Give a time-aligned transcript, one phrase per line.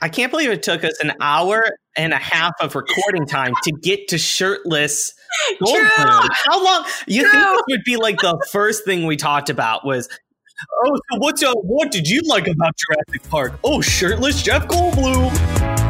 [0.00, 1.64] I can't believe it took us an hour
[1.96, 5.14] and a half of recording time to get to shirtless
[5.62, 6.28] Goldblum.
[6.46, 6.84] How long?
[7.06, 7.30] You True.
[7.30, 10.08] think this would be like the first thing we talked about was
[10.84, 13.58] Oh, so what's uh, what did you like about Jurassic Park?
[13.64, 15.89] Oh, shirtless Jeff Goldblum.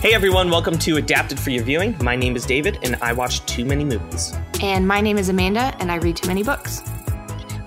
[0.00, 1.94] Hey everyone, welcome to Adapted for Your Viewing.
[2.00, 4.32] My name is David, and I watch too many movies.
[4.62, 6.82] And my name is Amanda, and I read too many books.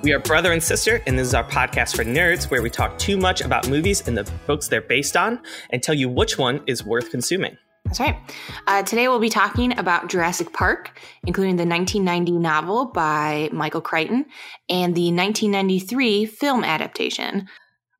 [0.01, 2.97] We are brother and sister, and this is our podcast for nerds where we talk
[2.97, 6.63] too much about movies and the books they're based on and tell you which one
[6.65, 7.55] is worth consuming.
[7.85, 8.17] That's right.
[8.65, 14.25] Uh, today we'll be talking about Jurassic Park, including the 1990 novel by Michael Crichton
[14.69, 17.47] and the 1993 film adaptation.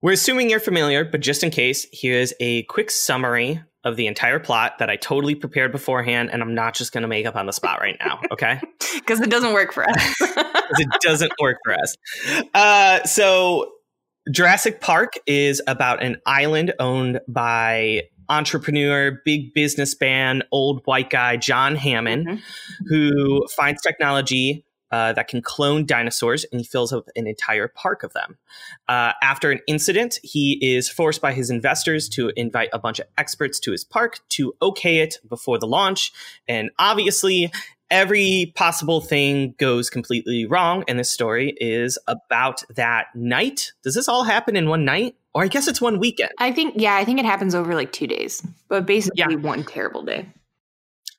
[0.01, 4.39] We're assuming you're familiar, but just in case, here's a quick summary of the entire
[4.39, 7.45] plot that I totally prepared beforehand, and I'm not just going to make up on
[7.45, 8.59] the spot right now, okay?
[8.93, 10.15] Because it doesn't work for us.
[10.21, 11.97] it doesn't work for us.
[12.53, 13.71] Uh, so,
[14.31, 21.75] Jurassic Park is about an island owned by entrepreneur, big businessman, old white guy, John
[21.75, 22.85] Hammond, mm-hmm.
[22.87, 24.63] who finds technology
[24.93, 28.37] uh, that can clone dinosaurs, and he fills up an entire park of them.
[28.87, 33.07] Uh, after an incident, he is forced by his investors to invite a bunch of
[33.17, 36.13] experts to his park to okay it before the launch.
[36.47, 37.51] And obviously,
[37.89, 40.83] every possible thing goes completely wrong.
[40.87, 43.71] And this story is about that night.
[43.81, 45.15] Does this all happen in one night?
[45.33, 46.29] Or I guess it's one weekend.
[46.37, 49.39] I think, yeah, I think it happens over like two days, but basically yeah.
[49.39, 50.27] one terrible day.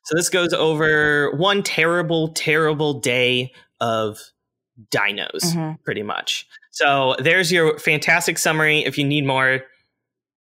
[0.05, 4.19] So this goes over one terrible, terrible day of
[4.93, 5.73] dinos, mm-hmm.
[5.83, 6.47] pretty much.
[6.71, 8.83] So there's your fantastic summary.
[8.83, 9.61] If you need more,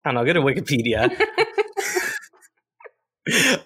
[0.05, 1.11] I don't know, go to Wikipedia.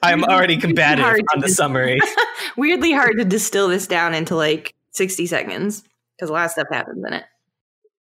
[0.03, 2.01] I'm already combative on the summary.
[2.57, 5.83] Weirdly hard to distill this down into like 60 seconds
[6.17, 7.25] because a lot of stuff happens in it.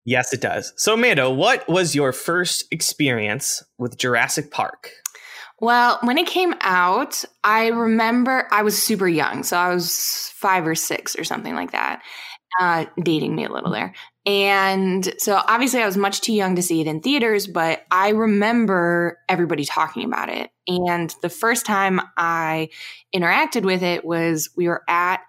[0.04, 0.74] Yes, it does.
[0.78, 4.92] So, Amanda, what was your first experience with Jurassic Park?
[5.62, 9.44] Well, when it came out, I remember I was super young.
[9.44, 12.02] So I was five or six or something like that,
[12.60, 13.94] uh, dating me a little there.
[14.26, 18.10] And so obviously I was much too young to see it in theaters, but I
[18.10, 20.50] remember everybody talking about it.
[20.68, 22.70] And the first time I
[23.16, 25.22] interacted with it was we were at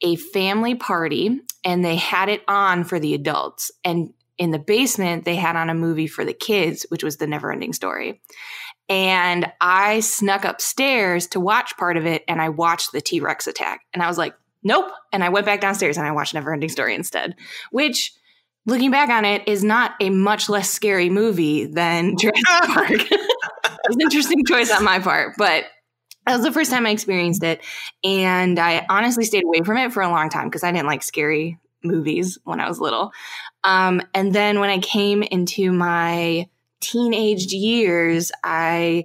[0.00, 3.72] a family party and they had it on for the adults.
[3.84, 7.28] And in the basement, they had on a movie for the kids, which was The
[7.28, 8.20] Never Ending Story.
[8.88, 13.46] And I snuck upstairs to watch part of it and I watched the T Rex
[13.46, 13.82] attack.
[13.94, 14.90] And I was like, nope.
[15.12, 17.36] And I went back downstairs and I watched Neverending Story instead,
[17.70, 18.12] which
[18.66, 22.90] looking back on it is not a much less scary movie than Jurassic Park.
[23.00, 25.66] it's an interesting choice on my part, but
[26.26, 27.60] that was the first time I experienced it.
[28.02, 31.04] And I honestly stayed away from it for a long time because I didn't like
[31.04, 33.12] scary movies when I was little.
[33.64, 36.46] Um, and then when I came into my
[36.80, 39.04] teenage years, I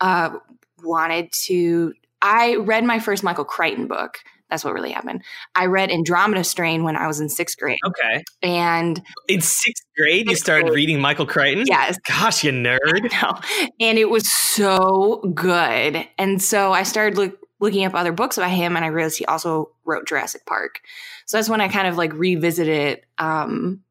[0.00, 0.36] uh,
[0.82, 1.94] wanted to.
[2.22, 4.18] I read my first Michael Crichton book.
[4.50, 5.22] That's what really happened.
[5.56, 7.78] I read Andromeda Strain when I was in sixth grade.
[7.84, 8.22] Okay.
[8.42, 10.76] And in sixth grade, sixth you started grade.
[10.76, 11.64] reading Michael Crichton?
[11.66, 11.98] Yes.
[12.06, 13.10] Gosh, you nerd.
[13.22, 13.40] No.
[13.80, 16.06] And it was so good.
[16.16, 19.24] And so I started look, looking up other books about him and I realized he
[19.24, 20.80] also wrote Jurassic Park.
[21.26, 23.82] So that's when I kind of like revisited um,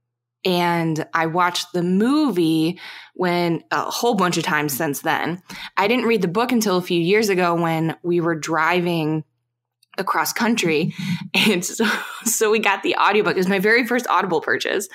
[0.46, 2.80] and I watched the movie
[3.16, 5.42] when a whole bunch of times since then.
[5.76, 9.24] I didn't read the book until a few years ago when we were driving
[9.98, 10.94] across country.
[11.48, 11.86] And so,
[12.24, 13.34] so we got the audiobook.
[13.34, 14.88] It was my very first Audible purchase.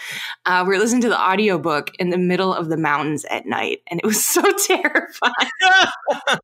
[0.46, 3.80] Uh, we were listening to the audiobook in the middle of the mountains at night,
[3.88, 5.32] and it was so terrifying.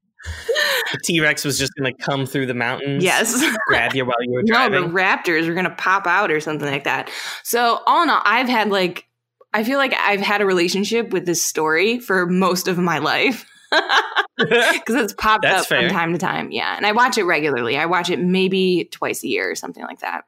[0.92, 3.02] the T Rex was just going to come through the mountains.
[3.02, 3.42] Yes.
[3.66, 4.80] grab you while you were driving.
[4.80, 7.10] No, the raptors were going to pop out or something like that.
[7.42, 9.06] So, all in all, I've had like,
[9.52, 13.46] I feel like I've had a relationship with this story for most of my life.
[14.38, 15.88] Because it's popped That's up fair.
[15.88, 16.50] from time to time.
[16.50, 16.76] Yeah.
[16.76, 17.78] And I watch it regularly.
[17.78, 20.24] I watch it maybe twice a year or something like that.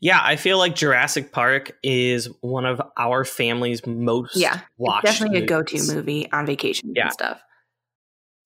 [0.00, 5.04] Yeah, I feel like Jurassic Park is one of our family's most yeah, watched.
[5.04, 5.44] definitely movies.
[5.44, 7.04] a go-to movie on vacation yeah.
[7.04, 7.40] and stuff.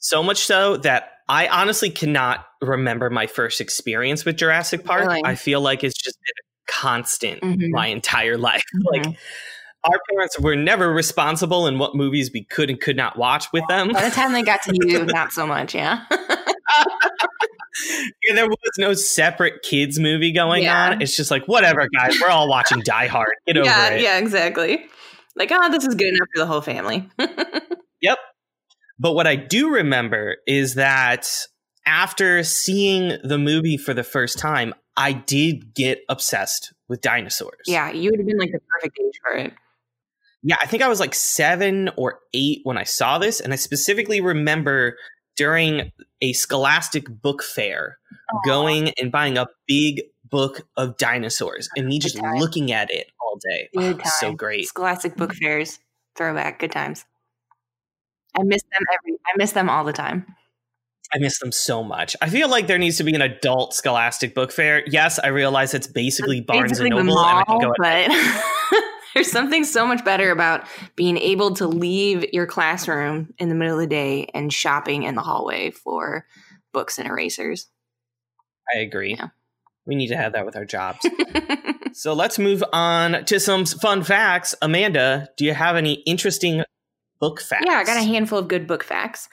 [0.02, 5.06] So much so that I honestly cannot remember my first experience with Jurassic Park.
[5.06, 5.22] Really?
[5.24, 6.34] I feel like it's just been
[6.68, 7.70] constant mm-hmm.
[7.70, 8.64] my entire life.
[8.74, 8.82] Mm-hmm.
[8.92, 9.16] Like
[9.84, 13.64] our parents were never responsible in what movies we could and could not watch with
[13.68, 13.88] them.
[13.88, 16.04] By the time they got to you, not so much, yeah.
[16.10, 16.18] yeah,
[18.34, 20.90] there was no separate kids movie going yeah.
[20.90, 21.02] on.
[21.02, 23.34] It's just like, whatever, guys, we're all watching Die Hard.
[23.46, 24.02] Get over it.
[24.02, 24.86] Yeah, exactly.
[25.34, 27.08] Like, oh, this is good enough for the whole family.
[28.00, 28.18] yep.
[28.98, 31.28] But what I do remember is that
[31.86, 37.62] after seeing the movie for the first time, I did get obsessed with dinosaurs.
[37.66, 39.54] Yeah, you would have been like the perfect age for it.
[40.42, 43.40] Yeah, I think I was like seven or eight when I saw this.
[43.40, 44.96] And I specifically remember
[45.36, 47.98] during a scholastic book fair
[48.32, 48.38] Aww.
[48.44, 53.38] going and buying a big book of dinosaurs and me just looking at it all
[53.50, 53.68] day.
[53.76, 54.66] Good Oh, so great.
[54.66, 55.78] Scholastic book fairs,
[56.16, 57.04] throwback, good times.
[58.36, 59.18] I miss them every.
[59.26, 60.26] I miss them all the time.
[61.14, 62.16] I miss them so much.
[62.22, 64.82] I feel like there needs to be an adult scholastic book fair.
[64.86, 67.74] Yes, I realize it's basically Barnes Basically and Noble, and I can mall, go.
[67.76, 68.82] but
[69.14, 73.74] there's something so much better about being able to leave your classroom in the middle
[73.74, 76.26] of the day and shopping in the hallway for
[76.72, 77.68] books and erasers.
[78.74, 79.14] I agree.
[79.14, 79.28] Yeah.
[79.84, 81.06] We need to have that with our jobs.
[81.92, 84.54] so let's move on to some fun facts.
[84.62, 86.62] Amanda, do you have any interesting
[87.22, 87.64] book facts?
[87.64, 89.28] Yeah, I got a handful of good book facts.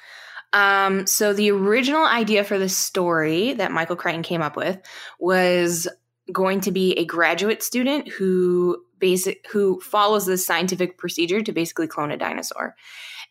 [0.53, 4.79] Um, so the original idea for the story that Michael Crichton came up with
[5.19, 5.87] was
[6.31, 11.87] going to be a graduate student who basic who follows the scientific procedure to basically
[11.87, 12.75] clone a dinosaur.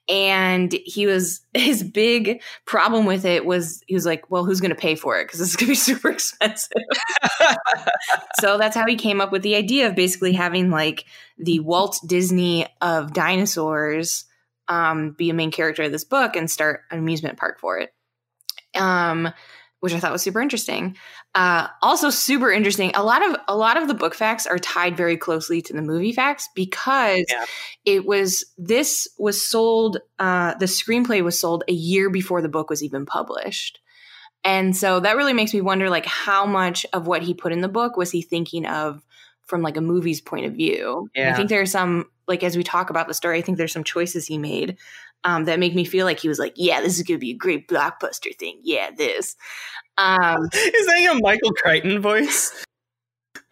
[0.09, 4.71] And he was his big problem with it was he was like, well, who's going
[4.71, 6.83] to pay for it because this is going to be super expensive.
[8.41, 11.05] so that's how he came up with the idea of basically having like
[11.39, 14.25] the Walt Disney of dinosaurs
[14.69, 17.93] um, be a main character of this book and start an amusement park for it.
[18.79, 19.33] Um,
[19.81, 20.97] which I thought was super interesting.
[21.37, 22.91] Uh, also super interesting.
[22.95, 25.83] A lot of a lot of the book facts are tied very closely to the
[25.83, 27.45] movie facts because Yeah.
[27.85, 29.99] it was this was sold.
[30.19, 33.79] Uh, the screenplay was sold a year before the book was even published.
[34.45, 37.61] And so that really makes me wonder like how much of what he put in
[37.61, 39.05] the book was he thinking of
[39.47, 41.09] from like a movie's point of view.
[41.15, 43.59] And I think there are some like as we talk about the story, I think
[43.59, 44.77] there's some choices he made
[45.25, 47.37] um, that make me feel like he was like, yeah, this is gonna be a
[47.37, 48.61] great blockbuster thing.
[48.63, 49.35] Yeah, this.
[49.97, 52.65] Um, Is that your Michael Crichton voice?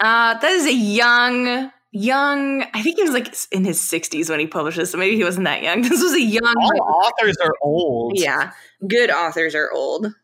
[0.00, 2.62] uh, that is a young, young.
[2.74, 5.24] I think he was like in his 60s when he published this, so maybe he
[5.24, 5.82] wasn't that young.
[5.88, 6.54] This was a young.
[6.56, 8.18] All authors are old.
[8.18, 8.52] Yeah,
[8.86, 10.14] good authors are old.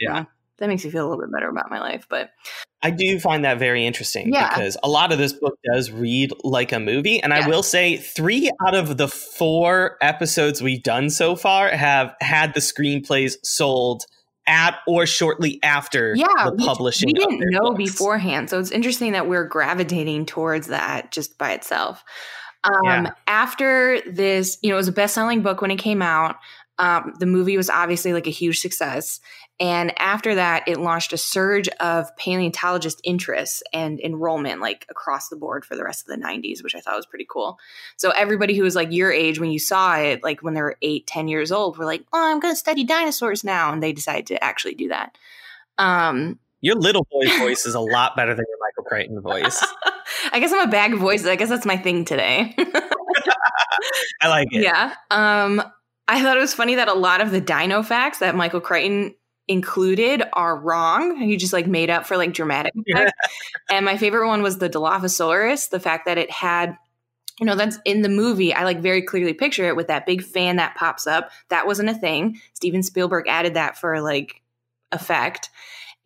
[0.00, 0.24] Yeah.
[0.58, 2.06] That makes me feel a little bit better about my life.
[2.08, 2.30] But
[2.82, 4.48] I do find that very interesting Yeah.
[4.48, 7.20] because a lot of this book does read like a movie.
[7.22, 7.44] And Yeah.
[7.44, 12.54] I will say, three out of the four episodes we've done so far have had
[12.54, 14.04] the screenplays sold
[14.48, 17.10] at or shortly after yeah, the publishing.
[17.16, 17.90] we of didn't know books.
[17.92, 22.04] beforehand, so it's interesting that we're gravitating towards that just by itself.
[22.62, 23.10] Um, Yeah.
[23.26, 26.36] After this, you know, it was a best-selling book when it came out.
[26.78, 29.18] Um, the movie was obviously like a huge success.
[29.58, 35.36] And after that, it launched a surge of paleontologist interest and enrollment, like across the
[35.36, 37.58] board for the rest of the 90s, which I thought was pretty cool.
[37.96, 40.76] So everybody who was like your age when you saw it, like when they were
[40.82, 43.72] eight, 10 years old, were like, oh, I'm going to study dinosaurs now.
[43.72, 45.16] And they decided to actually do that.
[45.78, 49.64] Um, Your little boy voice is a lot better than your Michael Crichton voice.
[50.32, 51.26] I guess I'm a bag of voices.
[51.28, 52.54] I guess that's my thing today.
[54.20, 54.62] I like it.
[54.62, 54.94] yeah.
[55.10, 55.62] Um,
[56.08, 59.14] I thought it was funny that a lot of the dino facts that Michael Crichton
[59.48, 61.16] included are wrong.
[61.16, 63.12] He just like made up for like dramatic effect.
[63.70, 66.76] and my favorite one was the Dilophosaurus, the fact that it had
[67.40, 70.22] you know that's in the movie i like very clearly picture it with that big
[70.22, 71.30] fan that pops up.
[71.50, 72.40] That wasn't a thing.
[72.54, 74.42] Steven spielberg added that for like
[74.92, 75.50] effect.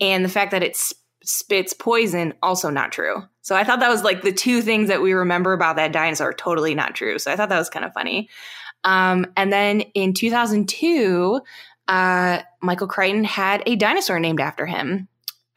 [0.00, 3.22] And the fact that it sp- spits poison also not true.
[3.43, 6.32] So i thought that was like the two things that we remember about that dinosaur
[6.32, 7.19] totally not true.
[7.19, 8.29] So i thought that was kind of funny.
[8.84, 11.41] Um, and then in 2002
[11.91, 15.09] uh, michael crichton had a dinosaur named after him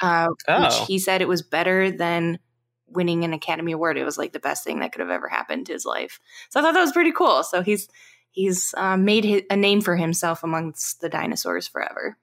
[0.01, 0.85] uh, which Oh.
[0.85, 2.39] he said it was better than
[2.87, 5.65] winning an academy award it was like the best thing that could have ever happened
[5.67, 7.87] to his life so i thought that was pretty cool so he's
[8.31, 12.17] he's uh, made hi a name for himself amongst the dinosaurs forever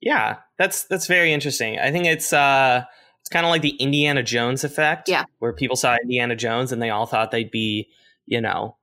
[0.00, 1.78] Yeah, that's that's very interesting.
[1.78, 2.82] I think it's uh
[3.20, 5.08] it's kind of like the Indiana Jones effect.
[5.08, 5.24] Yeah.
[5.38, 7.88] Where people saw Indiana Jones and they all thought they'd be,
[8.26, 8.76] you know,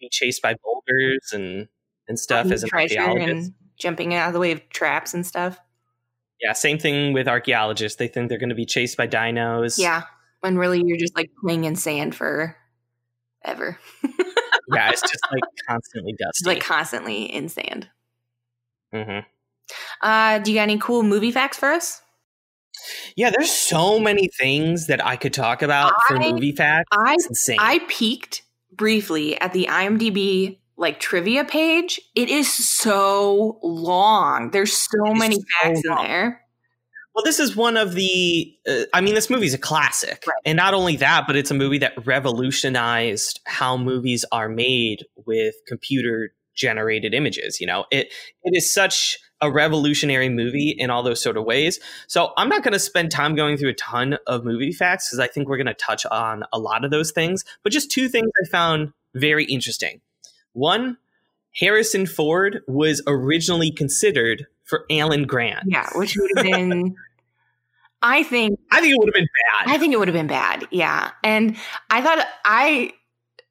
[0.00, 1.68] be chased by boulders and
[2.08, 3.28] and stuff as an archaeologist.
[3.30, 5.58] and jumping out of the way of traps and stuff
[6.40, 7.96] Yeah, same thing with archaeologists.
[7.98, 9.78] They think they're going to be chased by dinos.
[9.78, 10.02] yeah
[10.40, 12.56] when really you're just like playing in sand for
[13.44, 13.78] ever
[14.72, 16.46] yeah, it's just like constantly dusty.
[16.46, 17.88] like constantly in sand
[18.92, 19.18] hmm
[20.02, 22.02] uh do you got any cool movie facts for us
[23.16, 26.88] Yeah, there's so many things that I could talk about for movie facts.
[26.92, 27.16] i.
[27.58, 28.42] I peeked
[28.72, 32.00] briefly at the IMDb like trivia page.
[32.14, 34.50] It is so long.
[34.50, 36.42] There's so many facts in there.
[37.14, 38.54] Well, this is one of the.
[38.68, 40.36] Uh, I mean, this movie's a classic, Right.
[40.44, 45.54] and not only that, but it's a movie that revolutionized how movies are made with
[45.66, 47.58] computer generated images.
[47.60, 48.12] You know, it
[48.44, 51.78] it is such a revolutionary movie in all those sort of ways.
[52.06, 55.18] So I'm not going to spend time going through a ton of movie facts because
[55.18, 57.44] I think we're going to touch on a lot of those things.
[57.62, 60.00] But just two things I found very interesting.
[60.56, 60.96] One,
[61.54, 65.64] Harrison Ford was originally considered for Alan Grant.
[65.66, 66.96] Yeah, which would have been.
[68.02, 68.58] I think.
[68.70, 69.28] I think it would have been
[69.60, 69.74] bad.
[69.74, 70.66] I think it would have been bad.
[70.70, 71.56] Yeah, and
[71.90, 72.92] I thought I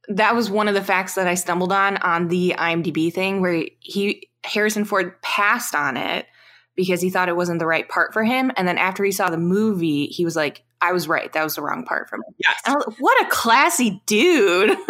[0.07, 3.65] that was one of the facts that I stumbled on on the IMDb thing where
[3.79, 6.25] he Harrison Ford passed on it
[6.75, 9.29] because he thought it wasn't the right part for him, and then after he saw
[9.29, 11.31] the movie, he was like, "I was right.
[11.33, 12.62] That was the wrong part for me." Yes.
[12.67, 14.75] Like, what a classy dude.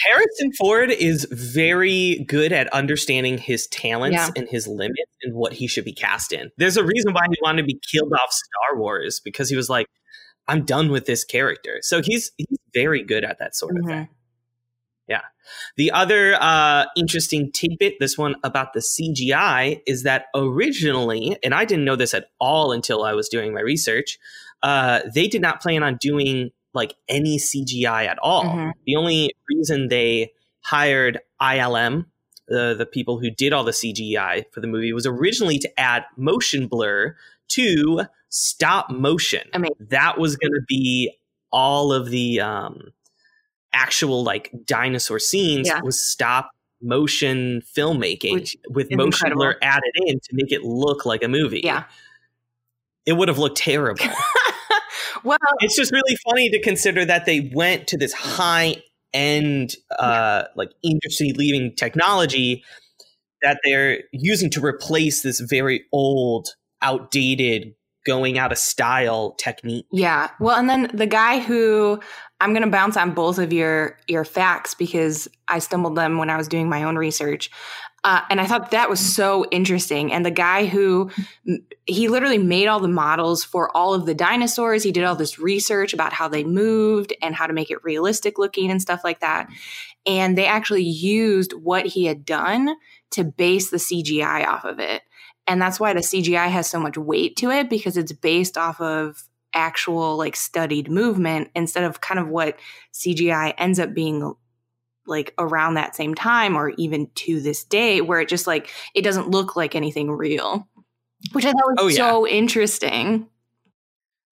[0.00, 4.30] Harrison Ford is very good at understanding his talents yeah.
[4.36, 6.50] and his limits and what he should be cast in.
[6.56, 9.68] There's a reason why he wanted to be killed off Star Wars because he was
[9.68, 9.86] like,
[10.48, 11.78] I'm done with this character.
[11.80, 13.88] So he's he's very good at that sort of mm-hmm.
[13.88, 14.08] thing.
[15.08, 15.20] Yeah.
[15.76, 21.64] The other uh, interesting tidbit, this one about the CGI, is that originally, and I
[21.66, 24.18] didn't know this at all until I was doing my research,
[24.62, 28.44] uh, they did not plan on doing like any CGI at all.
[28.44, 28.70] Mm-hmm.
[28.86, 32.06] The only reason they hired ILM,
[32.48, 36.04] the the people who did all the CGI for the movie, was originally to add
[36.16, 37.16] motion blur
[37.48, 39.48] to stop motion.
[39.52, 39.76] Amazing.
[39.80, 41.12] That was going to be
[41.52, 42.92] all of the um,
[43.72, 45.80] actual like dinosaur scenes yeah.
[45.82, 46.50] was stop
[46.82, 49.42] motion filmmaking Which with motion incredible.
[49.42, 51.62] blur added in to make it look like a movie.
[51.62, 51.84] Yeah.
[53.06, 54.04] It would have looked terrible.
[55.24, 58.76] well, it's just really funny to consider that they went to this high
[59.12, 62.64] end, uh, like industry leaving technology
[63.42, 66.48] that they're using to replace this very old,
[66.82, 69.86] outdated, going out of style technique.
[69.92, 70.30] Yeah.
[70.40, 72.00] Well, and then the guy who
[72.40, 76.30] I'm going to bounce on both of your your facts because I stumbled them when
[76.30, 77.50] I was doing my own research.
[78.04, 80.12] Uh, and I thought that was so interesting.
[80.12, 81.10] And the guy who
[81.86, 84.82] he literally made all the models for all of the dinosaurs.
[84.82, 88.38] He did all this research about how they moved and how to make it realistic
[88.38, 89.48] looking and stuff like that.
[90.06, 92.76] And they actually used what he had done
[93.12, 95.02] to base the CGI off of it.
[95.46, 98.80] And that's why the CGI has so much weight to it because it's based off
[98.80, 102.58] of actual like studied movement instead of kind of what
[102.92, 104.34] CGI ends up being
[105.06, 109.02] like around that same time or even to this day where it just like it
[109.02, 110.66] doesn't look like anything real
[111.32, 111.96] which i thought was oh, yeah.
[111.96, 113.26] so interesting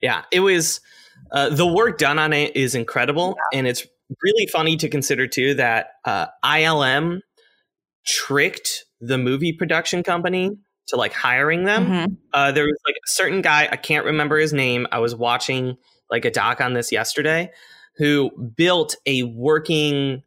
[0.00, 0.80] yeah it was
[1.30, 3.58] uh, the work done on it is incredible yeah.
[3.58, 3.86] and it's
[4.22, 7.20] really funny to consider too that uh, ilm
[8.06, 10.50] tricked the movie production company
[10.88, 12.14] to like hiring them mm-hmm.
[12.32, 15.76] uh, there was like a certain guy i can't remember his name i was watching
[16.10, 17.50] like a doc on this yesterday
[17.96, 20.22] who built a working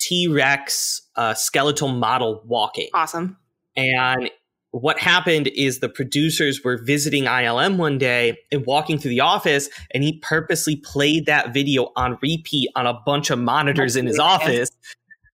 [0.00, 2.88] T Rex uh, skeletal model walking.
[2.94, 3.36] Awesome.
[3.76, 4.30] And
[4.72, 9.68] what happened is the producers were visiting ILM one day and walking through the office,
[9.92, 14.18] and he purposely played that video on repeat on a bunch of monitors in his
[14.18, 14.70] office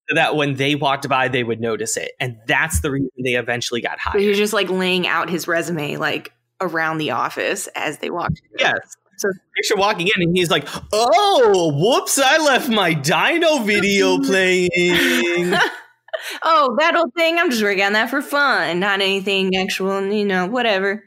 [0.10, 2.12] so that when they walked by, they would notice it.
[2.20, 4.22] And that's the reason they eventually got hired.
[4.22, 8.42] he was just like laying out his resume like around the office as they walked.
[8.58, 8.96] Yes.
[9.24, 12.20] So picture walking in and he's like, "Oh, whoops!
[12.20, 14.70] I left my Dino video playing."
[16.44, 17.40] oh, that old thing.
[17.40, 20.06] I'm just working on that for fun, not anything actual.
[20.06, 21.04] You know, whatever.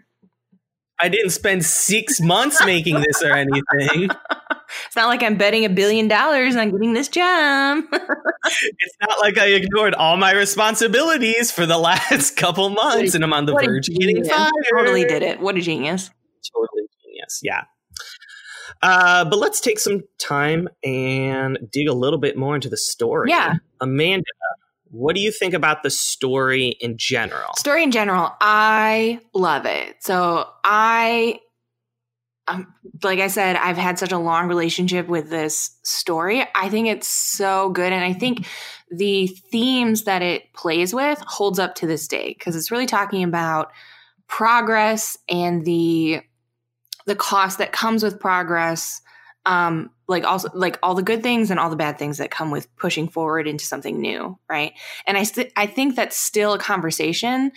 [0.99, 4.08] I didn't spend six months making this or anything.
[4.87, 7.85] It's not like I'm betting a billion dollars on getting this job.
[7.92, 13.32] it's not like I ignored all my responsibilities for the last couple months and I'm
[13.32, 14.50] on the verge of getting fired.
[14.76, 15.38] Totally did it.
[15.38, 16.11] What a genius.
[16.52, 17.40] Totally genius.
[17.44, 17.62] Yeah.
[18.83, 23.30] Uh, but let's take some time and dig a little bit more into the story.
[23.30, 23.54] Yeah.
[23.80, 24.25] Amanda,
[24.90, 27.52] what do you think about the story in general?
[27.56, 29.97] Story in general, I love it.
[30.00, 31.40] So I,
[32.49, 36.47] um, like I said, I've had such a long relationship with this story.
[36.54, 38.47] I think it's so good, and I think
[38.90, 43.25] the themes that it plays with holds up to this day because it's really talking
[43.25, 43.73] about
[44.28, 46.21] progress and the
[47.06, 49.00] the cost that comes with progress
[49.46, 52.50] um like also like all the good things and all the bad things that come
[52.50, 54.72] with pushing forward into something new right?
[55.06, 57.52] And i st- i think that's still a conversation.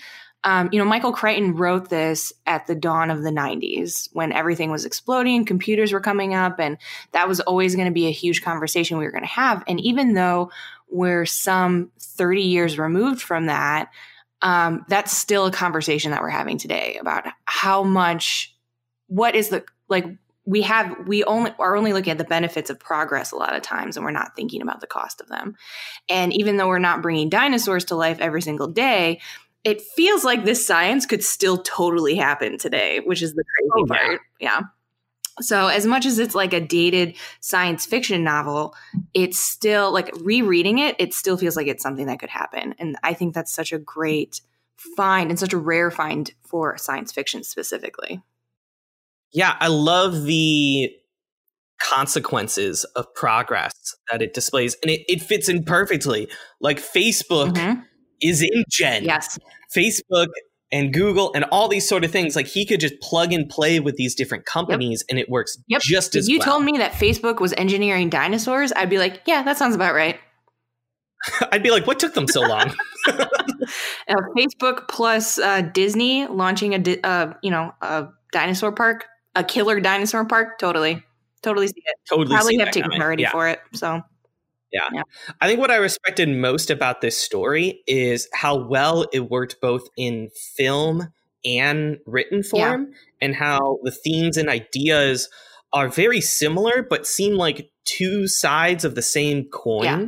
[0.45, 4.71] Um, you know michael crichton wrote this at the dawn of the 90s when everything
[4.71, 6.77] was exploding computers were coming up and
[7.11, 9.65] that was always going to be a huge conversation we were going to have.
[9.67, 10.49] And even though
[10.87, 13.89] we're some 30 years removed from that
[14.41, 18.55] um, that's still a conversation that we're having today about how much
[19.09, 20.05] what is the like
[20.45, 23.61] we have we only are only looking at the benefits of progress a lot of
[23.61, 25.55] times and we're not thinking about the cost of them
[26.09, 29.19] and even though we're not bringing dinosaurs to life every single day
[29.63, 33.85] it feels like this science could still totally happen today, which is the crazy Oh,
[33.87, 34.07] yeah.
[34.07, 34.21] part.
[34.39, 34.61] Yeah.
[35.41, 38.75] So, as much as it's like a dated science fiction novel,
[39.13, 42.75] it's still like rereading it, it still feels like it's something that could happen.
[42.77, 44.41] And I think that's such a great
[44.95, 48.21] find and such a rare find for science fiction specifically.
[49.33, 50.89] Yeah, I love the
[51.81, 53.74] consequences of progress
[54.12, 56.27] that it displays, and it, it fits in perfectly.
[56.59, 57.83] Like Facebook Mhm.
[58.21, 59.05] is InGen.
[59.05, 59.38] Yes.
[59.75, 60.27] Facebook
[60.71, 62.36] and Google and all these sort of things.
[62.36, 65.81] Like he could just plug and play with these different companies, and it works Yep.
[65.81, 66.45] just If as you well.
[66.48, 70.19] told me that Facebook was engineering dinosaurs, I'd be like, yeah, that sounds about right.
[71.51, 72.74] I'd be like, "What took them so long?"
[74.07, 79.05] Uh, Facebook plus uh, Disney launching a di- uh, you know a dinosaur park,
[79.39, 80.60] a killer dinosaur park.
[80.60, 81.03] Totally,
[81.41, 81.96] totally see it.
[82.10, 83.01] totally Probably see have coming.
[83.01, 83.31] already Yeah.
[83.31, 83.60] for it.
[83.74, 84.01] So
[84.72, 84.88] yeah.
[85.41, 89.88] I think what I respected most about this story is how well it worked both
[89.98, 91.12] in film
[91.46, 92.91] and written form,
[93.22, 95.29] and how the themes and ideas
[95.72, 99.84] are very similar, but seem like two sides of the same coin.
[99.86, 100.05] Yeah.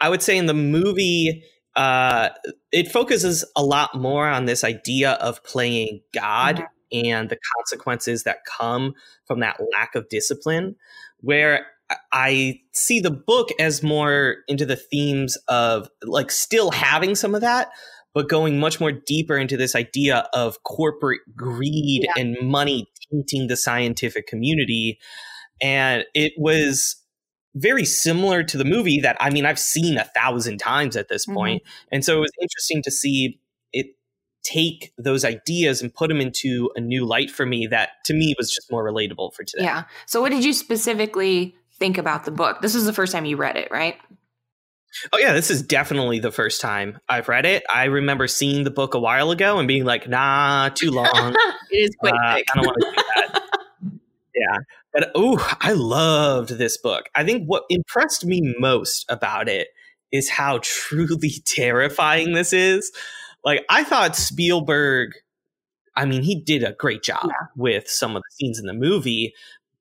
[0.00, 1.44] I would say in the movie,
[1.76, 2.30] uh,
[2.72, 6.66] it focuses a lot more on this idea of playing God Mhm.
[6.94, 8.94] And the consequences that come
[9.26, 10.76] from that lack of discipline.
[11.20, 11.66] Where
[12.12, 17.40] I- see the book as more into the themes of like still having some of
[17.42, 17.70] that,
[18.14, 22.22] but going much more deeper into this idea of corporate greed Yeah.
[22.22, 24.98] and money tainting the scientific community.
[25.60, 26.96] And it was
[27.54, 31.26] very similar to the movie that I mean I've seen a thousand times at this
[31.26, 31.34] Mhm.
[31.34, 31.62] point.
[31.92, 33.38] And so it was interesting to see
[34.44, 38.34] take those ideas and put them into a new light for me that to me
[38.38, 39.64] was just more relatable for today.
[39.64, 39.84] yeah.
[40.06, 42.60] So what did you specifically think about the book?
[42.62, 43.96] This was the first time you read it, right?
[45.12, 47.64] Oh yeah, this is definitely the first time I've read it.
[47.72, 51.34] I remember seeing the book a while ago and being like, "Nah, too long.
[51.70, 52.46] it is quite Uh, thick.
[52.52, 53.42] I don't want to do that."
[54.36, 54.58] yeah,
[54.92, 57.08] but oh, I loved this book.
[57.14, 59.68] I think what impressed me most about it
[60.12, 62.92] is how truly terrifying this is.
[63.44, 65.12] Like I thought Spielberg.
[65.96, 67.46] I mean, he did a great job Yeah.
[67.56, 69.32] with some of the scenes in the movie,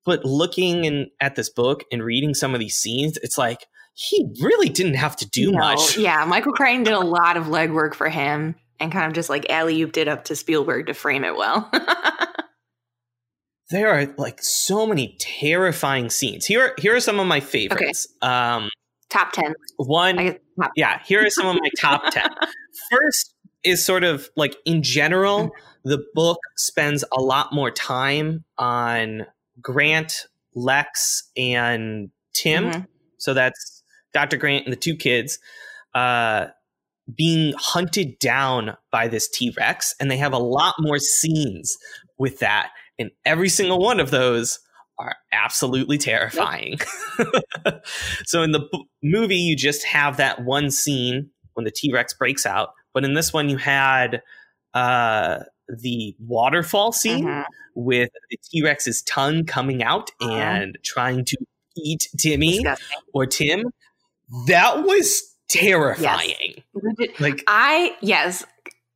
[0.05, 4.31] but looking in, at this book and reading some of these scenes, it's like he
[4.41, 5.97] really didn't have to do No, much.
[5.97, 9.49] Yeah, Michael Crichton did a lot of legwork for him and kind of just like
[9.49, 11.71] alley ooped it up to Spielberg to frame it well.
[13.69, 16.45] there are like so many terrifying scenes.
[16.45, 18.07] Here, here are some of my favorites.
[18.21, 18.69] Um,
[19.09, 19.53] Top 10.
[19.77, 22.27] one, top yeah, here are some of my top ten.
[22.91, 23.32] First
[23.63, 25.51] is sort of like in general,
[25.83, 29.25] the book spends a lot more time on
[29.61, 32.65] Grant, Lex, and Tim.
[32.71, 32.87] Mhm.
[33.17, 34.37] So that's Dr.
[34.37, 35.39] Grant and the two kids
[35.95, 36.47] uh,
[37.15, 39.93] being hunted down by this T Rex.
[39.99, 41.77] And they have a lot more scenes
[42.17, 42.69] with that.
[42.99, 44.59] And every single one of those
[44.99, 46.79] are absolutely terrifying.
[48.25, 52.13] so in the b- movie, you just have that one scene when the T Rex
[52.13, 52.69] breaks out.
[52.93, 54.21] But in this one, you had
[54.73, 57.45] uh, the waterfall scene Mhm.
[57.75, 60.31] with the T Rex's tongue coming out Uh-huh.
[60.33, 61.37] and trying to
[61.77, 62.97] eat Timmy Disgusting.
[63.13, 63.63] or Tim.
[64.47, 66.63] That was terrifying.
[67.19, 68.43] Like, I yes,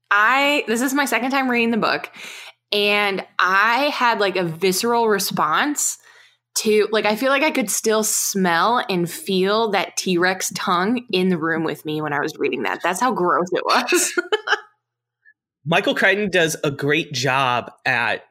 [0.10, 2.10] I this is my second time reading the book
[2.72, 6.00] and I had like a visceral response
[6.62, 11.30] to like I feel like I could still smell and feel that T-Rex tongue in
[11.30, 12.82] the room with me when I was reading that.
[12.84, 14.14] That's how gross it was.
[15.66, 18.24] Michael Crichton does a great job at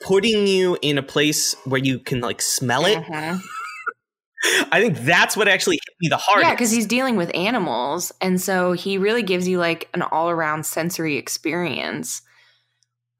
[0.00, 3.02] putting you in a place where you can like smell it.
[3.02, 3.40] Mhm.
[4.70, 6.46] I think that's what actually hit me the hardest.
[6.46, 8.12] Yeah, because he's dealing with animals.
[8.20, 12.20] And so he really gives you like an all around sensory experience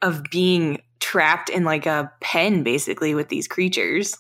[0.02, 4.16] of being trapped in like a pen basically with these creatures.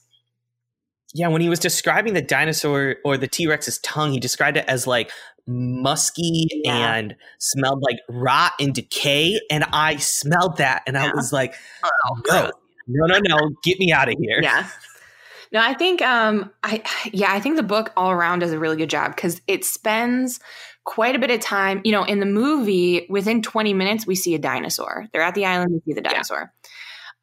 [1.14, 4.64] yeah, when he was describing the dinosaur or the T Rex's tongue, he described it
[4.66, 5.10] as like
[5.46, 6.94] musky Yeah.
[6.96, 9.38] and smelled like rot and decay.
[9.50, 12.50] And I smelled that and I was like, Oh, no,
[12.88, 14.40] no, no, no, get me out of here.
[14.42, 14.66] Yeah.
[15.52, 16.82] No, I think um I
[17.12, 20.40] yeah, I think the book all around does a really good job because it spends
[20.84, 24.34] quite a bit of time, you know, in the movie, within 20 minutes, we see
[24.34, 25.06] a dinosaur.
[25.12, 26.52] They're at the island, we see the dinosaur.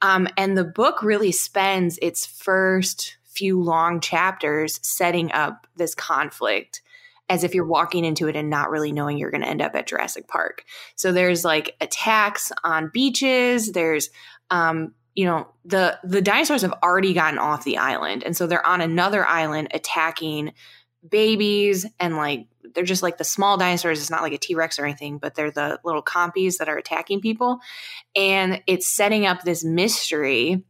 [0.02, 6.82] Um, and the book really spends its first few long chapters setting up this conflict
[7.30, 9.74] as if you're walking into it and not really knowing you're going to end up
[9.76, 10.66] at Jurassic Park.
[10.96, 14.10] So there's like attacks on beaches, there's
[14.50, 18.66] um, you know, the the dinosaurs have already gotten off the island and so they're
[18.66, 20.54] on another island attacking
[21.08, 24.00] babies and like they're just like the small dinosaurs.
[24.00, 26.78] It's not like a T Rex or anything, but they're the little compies that are
[26.78, 27.60] attacking people.
[28.16, 30.64] And it's setting up this mystery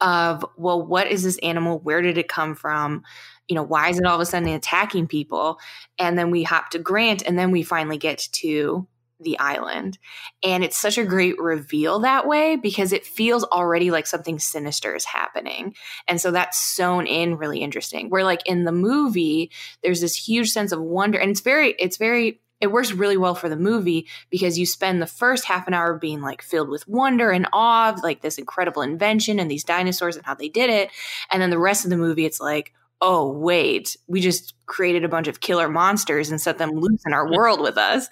[0.00, 1.78] of, well, what is this animal?
[1.78, 3.02] Where did it come from?
[3.48, 5.58] You know, why is it all of a sudden attacking people?
[5.98, 8.86] And then we hop to Grant, and then we finally get to
[9.20, 9.98] the island.
[10.42, 14.94] And it's such a great reveal that way because it feels already like something sinister
[14.94, 15.74] is happening.
[16.08, 18.10] And so that's sewn in really interesting.
[18.10, 19.50] Where like in the movie,
[19.82, 23.34] there's this huge sense of wonder and it's very, it's very, it works really well
[23.34, 26.86] for the movie because you spend the first half an hour being like filled with
[26.86, 30.68] wonder and awe of like this incredible invention and these dinosaurs and how they did
[30.68, 30.90] it.
[31.30, 35.08] And then the rest of the movie, it's like, oh wait we just created a
[35.08, 38.08] bunch of killer monsters and set them loose in our world with us.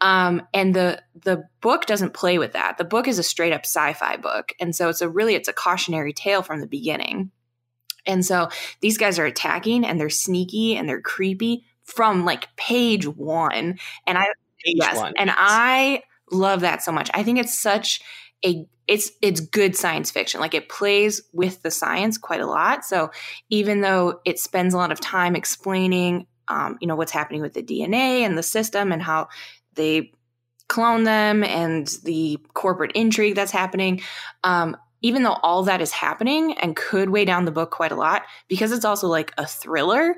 [0.00, 2.78] Um, and the the book doesn't play with that.
[2.78, 4.52] The book is a straight up sci-fi book.
[4.60, 7.32] And so it's a really it's a cautionary tale from the beginning.
[8.06, 8.48] And so
[8.80, 13.78] these guys are attacking and they're sneaky and they're creepy from like page one.
[14.06, 14.26] And i
[14.64, 15.12] page yes one.
[15.18, 17.10] and i love that so much.
[17.14, 18.00] I think it's such
[18.44, 20.40] a it's it's good science fiction.
[20.40, 22.84] Like it plays with the science quite a lot.
[22.84, 23.10] So
[23.48, 27.54] even though it spends a lot of time explaining, um, you know, what's happening with
[27.54, 29.28] the DNA and the system and how
[29.74, 30.12] they
[30.68, 34.02] clone them and the corporate intrigue that's happening,
[34.44, 37.96] um, even though all that is happening and could weigh down the book quite a
[37.96, 40.14] lot, because it's also like a thriller.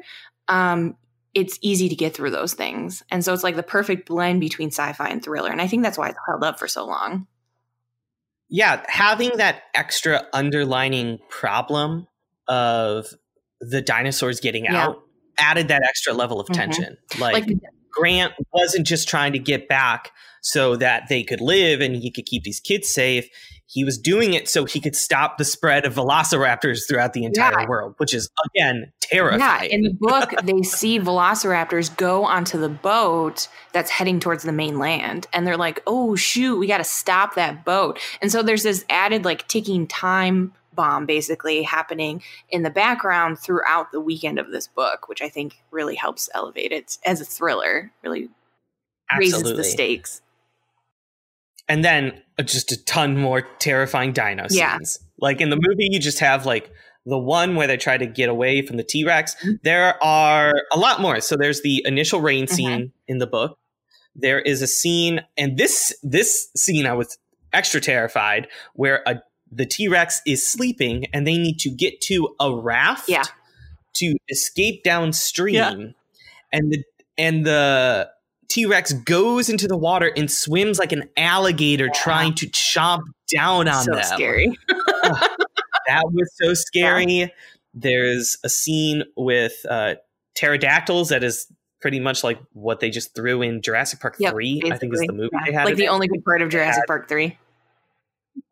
[0.46, 0.96] Um,
[1.34, 3.02] it's easy to get through those things.
[3.10, 5.50] And so it's like the perfect blend between sci fi and thriller.
[5.50, 7.26] And I think that's why it's held up for so long
[8.48, 12.06] yeah, having that extra underlining problem
[12.48, 13.06] of
[13.60, 14.84] the dinosaurs getting yeah.
[14.84, 15.02] out
[15.38, 16.54] added that extra level of mm-hmm.
[16.54, 16.96] tension.
[17.18, 17.58] Like, like
[17.92, 22.26] Grant wasn't just trying to get back so that they could live and he could
[22.26, 23.28] keep these kids safe.
[23.70, 27.60] He was doing it so he could stop the spread of velociraptors throughout the entire
[27.60, 27.68] yeah.
[27.68, 29.40] world, which is again terrifying.
[29.40, 34.52] Yeah, in the book, they see velociraptors go onto the boat that's heading towards the
[34.52, 38.62] mainland, and they're like, "Oh shoot, we got to stop that boat." And so there's
[38.62, 44.50] this added like ticking time bomb basically happening in the background throughout the weekend of
[44.50, 47.92] this book, which I think really helps elevate it as a thriller.
[48.02, 48.30] Really
[49.10, 49.42] Absolutely.
[49.42, 50.22] raises the stakes
[51.68, 54.76] and then uh, just a ton more terrifying dino yeah.
[54.76, 55.00] scenes.
[55.18, 56.70] Like in the movie, you just have like
[57.04, 59.34] the one where they try to get away from the T Rex.
[59.36, 59.52] Mm-hmm.
[59.62, 61.20] There are a lot more.
[61.20, 62.54] So there's the initial rain mm-hmm.
[62.54, 63.12] scene mm-hmm.
[63.12, 63.58] in the book.
[64.14, 67.18] There is a scene, and this this scene I was
[67.52, 72.34] extra terrified, where a the T Rex is sleeping, and they need to get to
[72.40, 73.24] a raft yeah.
[73.94, 75.86] to escape downstream, yeah.
[76.52, 76.84] and the
[77.16, 78.10] and the
[78.48, 82.02] T Rex goes into the water and swims like an alligator yeah.
[82.02, 83.02] trying to chomp
[83.34, 83.84] down on them.
[83.84, 84.04] so them.
[84.04, 84.58] Scary.
[84.68, 87.12] that was so scary.
[87.12, 87.26] Yeah.
[87.74, 89.96] There's a scene with uh,
[90.34, 91.46] pterodactyls that is
[91.80, 94.72] pretty much like what they just threw in Jurassic Park yep, 3, basically.
[94.72, 95.40] I think is the movie yeah.
[95.46, 95.64] they had.
[95.66, 97.38] Like the only good part of Jurassic Park 3.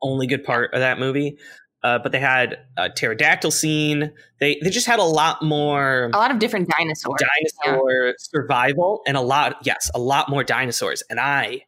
[0.03, 1.39] Only good part of that movie.
[1.87, 4.11] Uh, but they had a pterodactyl scene.
[4.41, 8.13] They they just had a lot more, a lot of different dinosaurs, dinosaur yeah.
[8.19, 11.05] survival, and a lot, yes, a lot more dinosaurs.
[11.09, 11.61] And I,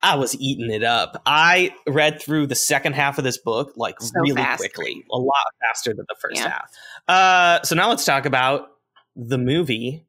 [0.00, 1.20] I was eating it up.
[1.26, 4.60] I read through the second half of this book like so really fast.
[4.60, 6.48] quickly, a lot faster than the first yeah.
[6.48, 6.70] half.
[7.06, 8.70] Uh, so now let's talk about
[9.14, 10.06] the movie.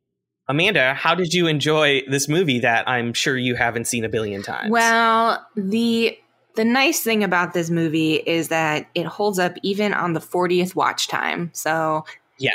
[0.47, 4.43] Amanda, how did you enjoy this movie that I'm sure you haven't seen a billion
[4.43, 4.71] times?
[4.71, 6.17] Well, the
[6.57, 10.73] the nice thing about this movie is that it holds up even on the 40th
[10.73, 11.51] watch time.
[11.53, 12.03] So,
[12.39, 12.51] yeah.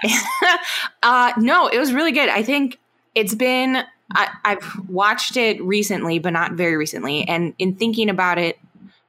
[1.05, 2.29] uh, no, it was really good.
[2.29, 2.81] I think
[3.15, 7.27] it's been, I, I've watched it recently, but not very recently.
[7.29, 8.59] And in thinking about it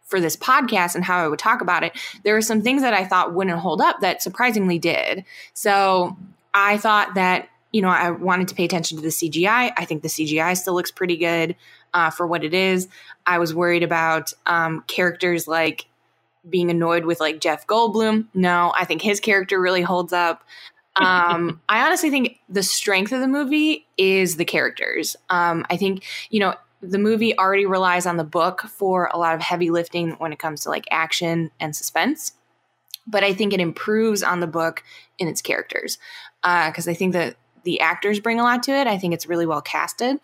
[0.03, 2.93] for this podcast and how I would talk about it, there were some things that
[2.93, 5.25] I thought wouldn't hold up that surprisingly did.
[5.53, 6.15] So,
[6.53, 9.73] I thought that you know, I wanted to pay attention to the CGI.
[9.75, 11.55] I think the CGI still looks pretty good
[11.93, 12.87] uh, for what it is.
[13.25, 15.85] I was worried about um, characters like
[16.49, 18.27] being annoyed with like Jeff Goldblum.
[18.33, 20.43] No, I think his character really holds up.
[20.95, 25.15] Um, I honestly think the strength of the movie is the characters.
[25.29, 29.35] Um, I think, you know, the movie already relies on the book for a lot
[29.35, 32.33] of heavy lifting when it comes to like action and suspense.
[33.07, 34.83] But I think it improves on the book
[35.17, 35.97] in its characters
[36.41, 38.87] because uh, I think that the actors bring a lot to it.
[38.87, 40.19] I think it's really well casted.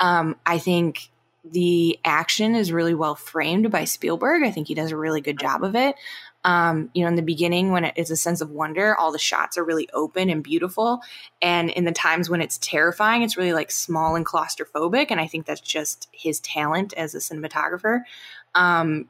[0.00, 1.10] Um, I think
[1.44, 4.42] the action is really well framed by Spielberg.
[4.44, 5.96] I think he does a really good job of it.
[6.44, 9.18] Um, you know, in the beginning, when it is a sense of wonder, all the
[9.18, 11.00] shots are really open and beautiful.
[11.40, 15.06] And in the times when it's terrifying, it's really like small and claustrophobic.
[15.10, 18.02] And I think that's just his talent as a cinematographer.
[18.54, 19.08] Um,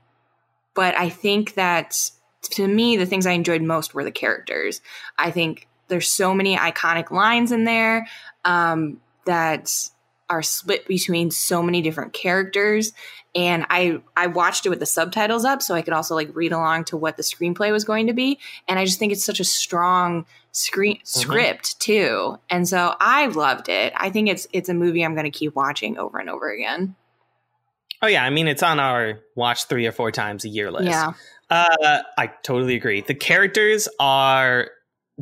[0.74, 2.10] but I think that
[2.42, 4.80] to me, the things I enjoyed most were the characters.
[5.18, 8.08] I think there's so many iconic lines in there
[8.44, 9.90] um, that
[10.32, 12.92] are split between so many different characters
[13.34, 16.52] and I I watched it with the subtitles up so I could also like read
[16.52, 19.40] along to what the screenplay was going to be and I just think it's such
[19.40, 21.20] a strong screen mm-hmm.
[21.20, 23.92] script too and so I loved it.
[23.94, 26.96] I think it's it's a movie I'm going to keep watching over and over again.
[28.00, 30.88] Oh yeah, I mean it's on our watch 3 or 4 times a year list.
[30.88, 31.12] Yeah.
[31.50, 33.02] Uh, I totally agree.
[33.02, 34.70] The characters are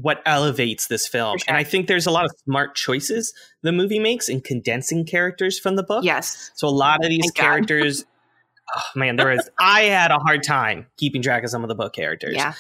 [0.03, 1.39] what elevates this film.
[1.39, 1.45] Sure.
[1.49, 3.33] And I think there's a lot of smart choices
[3.63, 6.05] the movie makes in condensing characters from the book.
[6.05, 6.51] Yes.
[6.55, 8.05] So a lot of these Thank characters,
[8.77, 9.49] oh, man, there is.
[9.59, 12.35] I had a hard time keeping track of some of the book characters.
[12.37, 12.55] Yeah.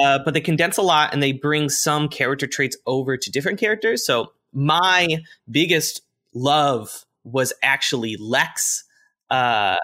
[0.00, 3.58] Uh, but they condense a lot and they bring some character traits over to different
[3.58, 4.06] characters.
[4.06, 5.18] So my
[5.50, 6.02] biggest
[6.34, 8.84] love was actually Lex.
[9.30, 9.76] Uh,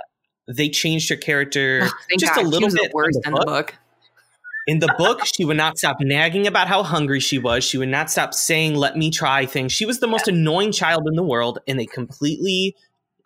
[0.47, 2.45] they changed her character oh, just God.
[2.45, 3.75] a little bit worse than the book.
[4.69, 7.65] In the book, she would not stop nagging about how hungry she was.
[7.65, 9.73] She would not stop saying, let me try things.
[9.73, 10.35] She was the most yeah.
[10.35, 12.77] annoying child in the world, and they completely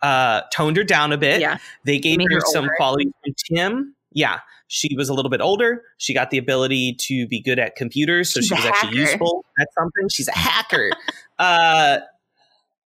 [0.01, 1.41] uh, toned her down a bit.
[1.41, 1.57] Yeah.
[1.83, 3.95] They gave her, her some qualities from Tim.
[4.13, 4.39] Yeah.
[4.69, 5.83] She was a little bit older.
[5.97, 9.43] She got the ability to be good at computers, so She's she was actually useful
[9.59, 10.07] at something.
[10.09, 10.91] She's a hacker.
[11.39, 11.99] uh,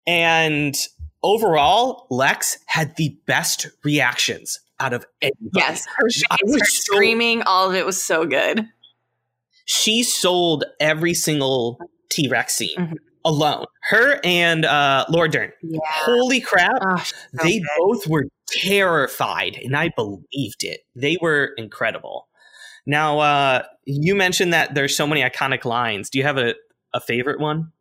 [0.07, 0.75] and
[1.21, 5.49] overall, Lex had the best reactions out of anybody.
[5.53, 8.67] Yes, her, her screaming, all of it was so good.
[9.65, 12.95] She sold every single T Rex scene mm-hmm.
[13.25, 13.65] alone.
[13.89, 15.51] Her and uh, Laura Dern.
[15.61, 15.79] Yeah.
[15.85, 16.77] Holy crap!
[16.81, 17.67] Oh, so they good.
[17.77, 20.81] both were terrified, and I believed it.
[20.95, 22.27] They were incredible.
[22.85, 26.09] Now, uh, you mentioned that there's so many iconic lines.
[26.09, 26.55] Do you have a,
[26.93, 27.73] a favorite one?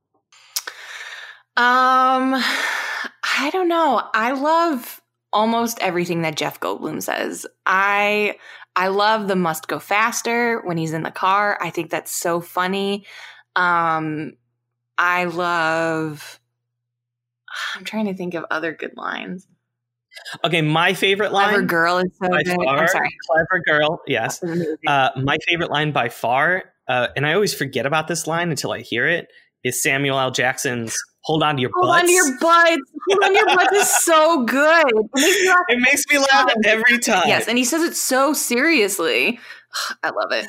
[1.56, 4.02] Um, I don't know.
[4.12, 5.00] I love
[5.36, 7.46] almost everything that Jeff Goldblum says.
[7.66, 8.38] I
[8.74, 11.58] I love the must go faster when he's in the car.
[11.60, 13.04] I think that's so funny.
[13.54, 14.32] Um
[14.96, 16.40] I love
[17.74, 19.46] I'm trying to think of other good lines.
[20.42, 21.50] Okay, my favorite line.
[21.50, 22.46] Clever girl is so good.
[22.48, 23.08] Far, I'm sorry.
[23.30, 24.42] Clever girl, yes.
[24.86, 28.72] Uh, my favorite line by far, uh, and I always forget about this line until
[28.72, 29.28] I hear it,
[29.62, 30.30] is Samuel L.
[30.30, 30.96] Jackson's
[31.26, 32.02] hold on to your hold butts.
[32.02, 32.82] on to your butts.
[33.10, 34.86] hold on to your butts is so good.
[34.88, 37.24] It makes me laugh, it makes me laugh every time.
[37.26, 39.40] Yes, and he says it so seriously.
[40.02, 40.46] I love it.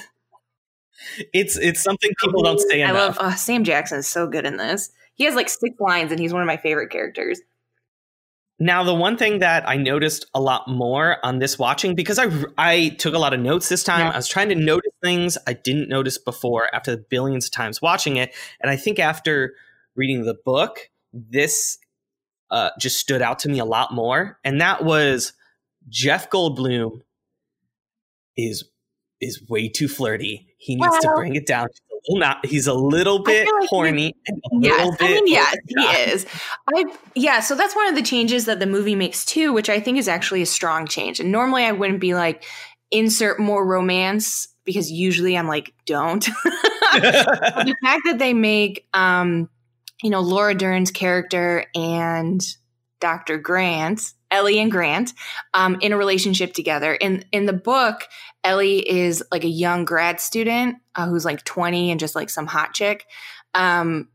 [1.34, 2.96] It's it's something people don't say enough.
[2.96, 4.92] I love oh, Sam Jackson is so good in this.
[5.16, 7.42] He has like six lines, and he's one of my favorite characters.
[8.60, 12.30] Now, the one thing that I noticed a lot more on this watching, because I
[12.58, 14.12] I took a lot of notes this time, yeah.
[14.12, 17.82] I was trying to notice things I didn't notice before after the billions of times
[17.82, 19.56] watching it, and I think after
[19.98, 21.78] reading the book, this
[22.52, 25.34] uh, just stood out to me a lot more, and that was
[25.90, 27.02] Jeff Goldblum
[28.38, 28.64] is
[29.20, 30.48] is way too flirty.
[30.58, 31.68] He needs well, to bring it down.
[32.10, 34.14] Not, he's a little bit like horny.
[34.62, 36.26] yes, I mean, yes, he is.
[36.74, 37.42] I yeah.
[37.42, 40.08] So that's one of the changes that the movie makes too, which I think is
[40.08, 41.20] actually a strong change.
[41.20, 42.46] And normally I wouldn't be like
[42.92, 46.24] insert more romance because usually I'm like don't.
[46.94, 49.50] the fact that they make um
[50.02, 52.42] you know, Laura Dern's character and
[53.00, 53.38] Dr.
[53.38, 55.14] Grant, Ellie and Grant,
[55.54, 56.94] um, in a relationship together.
[56.94, 58.08] In in the book,
[58.44, 62.48] Ellie is like a young grad student uh, who's like 20 and just like some
[62.48, 63.06] hot chick.
[63.54, 64.10] Um,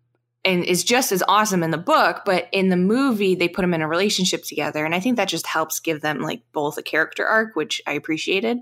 [0.45, 3.75] and is just as awesome in the book, but in the movie they put them
[3.75, 6.83] in a relationship together, and I think that just helps give them like both a
[6.83, 8.59] character arc, which I appreciated.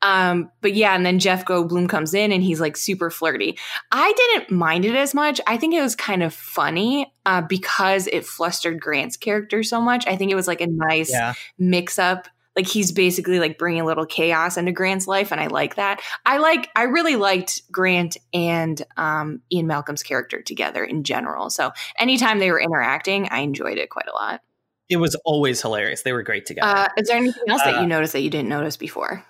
[0.00, 3.58] Um, but yeah, and then Jeff Goldblum comes in and he's like super flirty.
[3.90, 5.40] I didn't mind it as much.
[5.46, 10.06] I think it was kind of funny uh, because it flustered Grant's character so much.
[10.06, 11.34] I think it was like a nice yeah.
[11.58, 15.46] mix up like he's basically like bringing a little chaos into Grant's life, and I
[15.46, 16.00] like that.
[16.26, 21.50] I like, I really liked Grant and um, Ian Malcolm's character together in general.
[21.50, 24.40] So anytime they were interacting, I enjoyed it quite a lot.
[24.88, 26.02] It was always hilarious.
[26.02, 26.66] They were great together.
[26.66, 29.24] Uh, is there anything else uh, that you uh, noticed that you didn't notice before?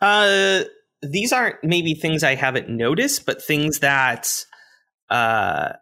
[0.00, 0.64] Uh,
[1.02, 4.44] these aren't maybe things I haven't noticed, but things that
[5.08, 5.72] uh,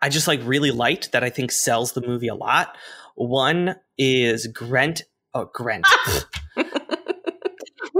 [0.00, 2.76] I just like really liked that I think sells the movie a lot.
[3.14, 5.02] One is Grant
[5.38, 5.86] Oh, Grant.
[6.56, 6.64] we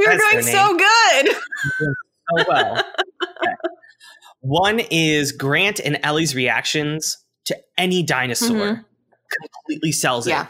[0.06, 1.36] were doing so good.
[1.78, 2.78] so well.
[2.78, 3.54] Okay.
[4.40, 8.82] One is Grant and Ellie's reactions to any dinosaur mm-hmm.
[9.54, 10.30] completely sells it.
[10.30, 10.46] Yeah.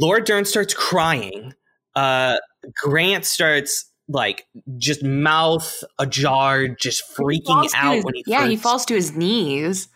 [0.00, 1.54] Laura Dern starts crying.
[1.94, 2.38] Uh,
[2.82, 4.46] Grant starts like
[4.78, 9.16] just mouth ajar, just freaking out his, when he yeah first, he falls to his
[9.16, 9.88] knees.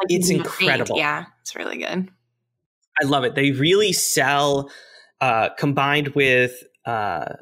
[0.00, 0.96] Like it's incredible.
[0.96, 2.08] Yeah, it's really good.
[3.02, 3.34] I love it.
[3.34, 4.70] They really sell
[5.20, 7.34] uh, combined with uh,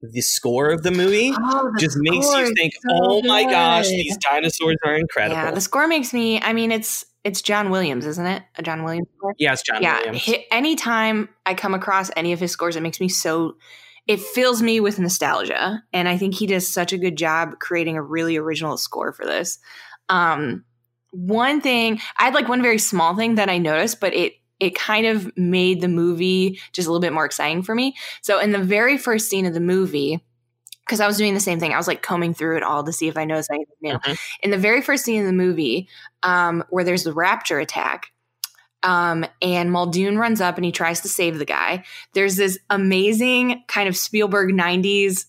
[0.00, 3.88] the score of the movie oh, the just makes you think, so "Oh my gosh,
[3.88, 6.40] these dinosaurs are incredible." Yeah, the score makes me.
[6.40, 8.42] I mean, it's it's John Williams, isn't it?
[8.56, 9.34] A John Williams score?
[9.38, 9.98] Yeah, it's John yeah.
[9.98, 10.24] Williams.
[10.24, 13.56] hi- anytime I come across any of his scores, it makes me so.
[14.06, 17.96] It fills me with nostalgia, and I think he does such a good job creating
[17.96, 19.58] a really original score for this.
[20.08, 20.64] Um,
[21.10, 24.74] one thing I had like one very small thing that I noticed, but it it
[24.74, 27.94] kind of made the movie just a little bit more exciting for me.
[28.22, 30.22] So in the very first scene of the movie,
[30.84, 32.92] because I was doing the same thing, I was like combing through it all to
[32.92, 33.98] see if I noticed anything new.
[33.98, 34.18] Mhm.
[34.42, 35.88] In the very first scene of the movie,
[36.22, 38.10] um, where there's the raptor attack,
[38.82, 41.84] um, and Muldoon runs up and he tries to save the guy.
[42.14, 45.26] There's this amazing kind of Spielberg 90s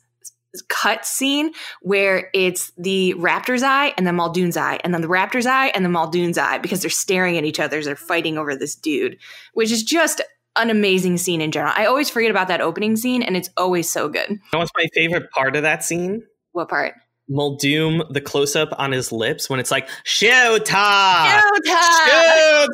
[0.68, 5.46] cut scene where it's the raptor's eye and then Muldoon's eye, and then the raptor's
[5.46, 8.56] eye and then Muldoon's eye because they're staring at each other as they're fighting over
[8.56, 9.18] this dude,
[9.54, 10.22] which is just
[10.56, 11.74] an amazing scene in general.
[11.76, 14.30] I always forget about that opening scene, and it's always so good.
[14.30, 16.24] You know what's my favorite part of that scene?
[16.52, 16.96] What part?
[17.30, 21.42] Muldoon, the close up on his lips when it's like Shota, Showtime!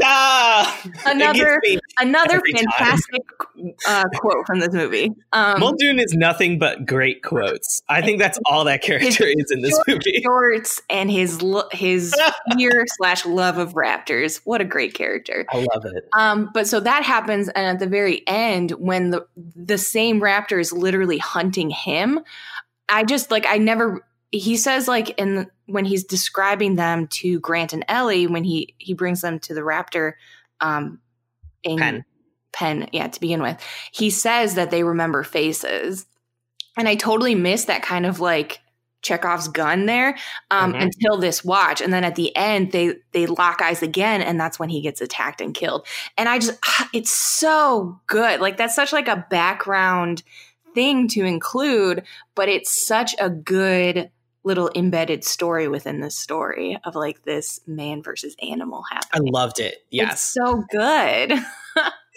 [0.01, 0.91] Shota.
[1.05, 1.79] Another- It gets me.
[1.99, 3.21] Another fantastic
[3.87, 5.11] uh, quote from this movie.
[5.31, 7.81] Um, Muldoon is nothing but great quotes.
[7.87, 10.19] I think that's all that character is in this movie.
[10.23, 12.13] shorts and his lo- his
[12.57, 14.41] fear slash love of raptors.
[14.43, 15.45] What a great character.
[15.51, 16.07] I love it.
[16.13, 20.59] Um, but so that happens, and at the very end, when the the same raptor
[20.59, 22.19] is literally hunting him,
[22.89, 24.05] I just like I never.
[24.31, 28.93] He says like in when he's describing them to Grant and Ellie when he he
[28.93, 30.13] brings them to the raptor,
[30.61, 30.99] um,
[31.63, 32.05] in Pen.
[32.53, 33.57] pen, yeah, to begin with,
[33.91, 36.05] he says that they remember faces,
[36.77, 38.59] and I totally missed that kind of like
[39.01, 40.17] Chekhov's gun there
[40.51, 40.81] um, Mhm.
[40.83, 44.59] until this watch, and then at the end they they lock eyes again, and that's
[44.59, 45.85] when he gets attacked and killed.
[46.17, 46.59] And I just,
[46.93, 48.41] it's so good.
[48.41, 50.23] Like that's such like a background
[50.73, 52.03] thing to include,
[52.35, 54.11] but it's such a good
[54.45, 59.29] little embedded story within this story of like this man versus animal happening.
[59.35, 59.73] I loved it.
[59.73, 60.21] It's Yes.
[60.21, 61.33] so good.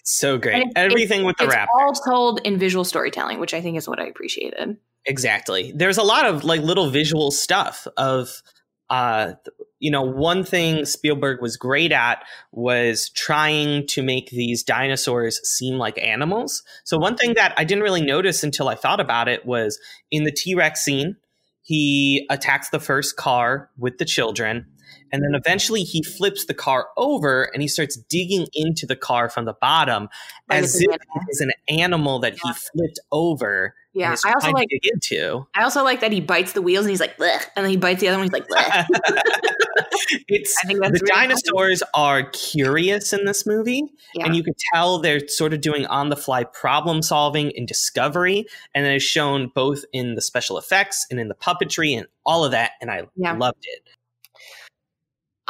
[0.04, 0.56] So great.
[0.56, 1.68] It's- Everything with the it's rap.
[1.74, 4.78] all told in visual storytelling, which I think is what I appreciated.
[5.04, 5.70] Exactly.
[5.76, 8.42] There's a lot of like little visual stuff of
[8.88, 9.32] uh
[9.80, 15.74] you know, one thing Spielberg was great at was trying to make these dinosaurs seem
[15.74, 16.62] like animals.
[16.84, 19.78] So one thing that I didn't really notice until I thought about it was
[20.10, 21.16] in the T-Rex scene,
[21.68, 24.64] he attacks the first car with the children
[25.12, 29.28] and then eventually he flips the car over and he starts digging into the car
[29.28, 30.08] from the bottom
[30.48, 31.24] Like as if animal.
[31.28, 35.46] it's an animal that he flipped over Yeah, I also like into.
[35.54, 37.76] I also like that he bites the wheels and he's like, Bleh, and then he
[37.76, 38.26] bites the other one.
[38.26, 38.86] He's like, Bleh.
[40.28, 41.28] it's I think that's the really funny.
[41.28, 43.82] dinosaurs are curious in this movie
[44.14, 44.26] Yeah.
[44.26, 48.46] and you can tell they're sort of doing on the fly problem solving and discovery
[48.74, 52.44] and then it's shown both in the special effects and in the puppetry and all
[52.44, 53.32] of that and i Yeah.
[53.32, 53.82] loved it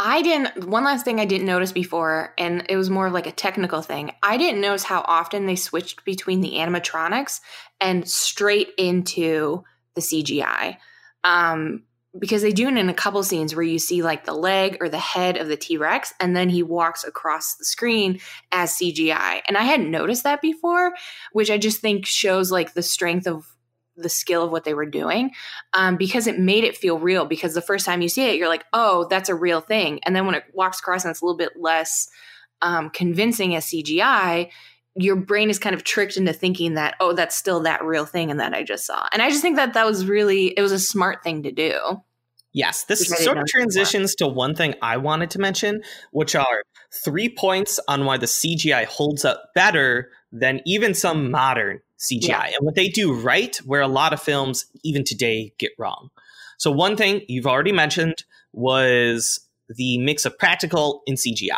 [0.00, 0.68] I didn't.
[0.68, 3.82] One last thing I didn't notice before, and it was more of like a technical
[3.82, 4.12] thing.
[4.22, 7.40] I didn't notice how often they switched between the animatronics
[7.80, 9.64] and straight into
[9.96, 10.76] the CGI.
[11.24, 11.82] Um,
[12.16, 14.88] because they do it in a couple scenes where you see like the leg or
[14.88, 18.20] the head of the T Rex, and then he walks across the screen
[18.52, 19.42] as CGI.
[19.48, 20.94] And I hadn't noticed that before,
[21.32, 23.46] which I just think shows like the strength of
[23.98, 25.32] the skill of what they were doing
[25.74, 27.24] um, because it made it feel real.
[27.26, 30.00] Because the first time you see it, you're like, oh, that's a real thing.
[30.04, 32.08] And then when it walks across and it's a little bit less
[32.62, 34.50] um, convincing as CGI,
[34.94, 38.30] your brain is kind of tricked into thinking that, oh, that's still that real thing
[38.30, 39.06] and that I just saw.
[39.12, 42.02] And I just think that that was really, it was a smart thing to do.
[42.52, 45.82] yes this Which I didn't sort of transitions to one thing i wanted to mention
[46.12, 46.62] which are
[47.04, 52.44] three points on why the cgi holds up better than even some modern cgi Yeah.
[52.44, 56.10] and what they do right where a lot of films even today get wrong
[56.58, 61.48] so one thing you've already mentioned was the mix of practical and cgi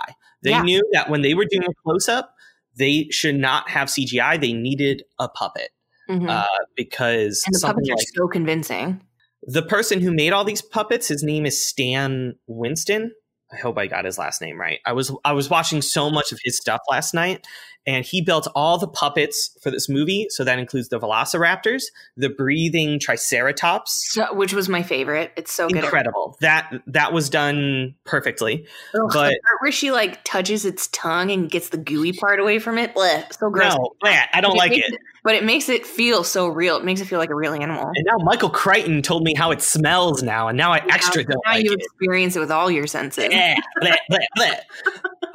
[0.42, 0.62] they Yeah.
[0.62, 2.34] knew that when they were doing a close-up
[2.76, 5.70] they should not have cgi they needed a puppet
[6.08, 6.28] Mhm.
[6.28, 9.00] uh, because and the puppets are like so convincing.
[9.42, 13.12] the person who made all these puppets his name is stan winston
[13.52, 16.32] i hope i got his last name right i was i was watching so much
[16.32, 17.46] of his stuff last night
[17.86, 21.84] and he built all the puppets for this movie so that includes the velociraptors
[22.16, 25.32] the breathing triceratops So, which was my favorite.
[25.36, 25.84] It's so good.
[25.84, 30.88] incredible that that was done perfectly Ugh, but- the part where she like touches its
[30.88, 32.94] tongue and gets the gooey part away from it.
[32.94, 33.74] Blech, so gross.
[33.74, 36.76] no bleh, i don't like makes it But it makes it feel so real.
[36.76, 37.90] It makes it feel like a real animal.
[37.94, 41.40] and now michael crichton told me how it smells now and now i extra don't
[41.46, 43.28] now like you it experience it with all your senses.
[43.30, 44.54] Eh, bleh, bleh, bleh.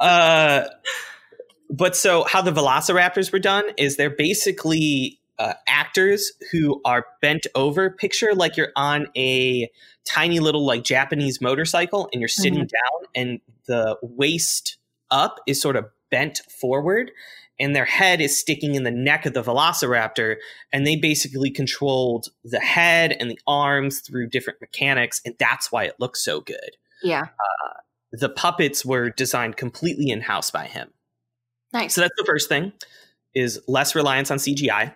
[0.00, 0.64] uh,
[1.70, 7.46] but so how the velociraptors were done is they're basically uh, actors who are bent
[7.54, 7.90] over.
[7.90, 9.70] Picture like you're on a
[10.06, 12.68] tiny little like Japanese motorcycle and you're sitting Mhm.
[12.68, 14.78] down and the waist
[15.10, 17.10] up is sort of bent forward
[17.58, 20.36] and their head is sticking in the neck of the velociraptor
[20.72, 25.84] and they basically controlled the head and the arms through different mechanics and that's why
[25.84, 27.26] it looks so good Yeah.
[28.12, 30.90] the puppets were designed completely in house by him
[31.72, 31.94] Nice.
[31.94, 32.72] so that's the first thing
[33.34, 34.94] is less reliance on cgi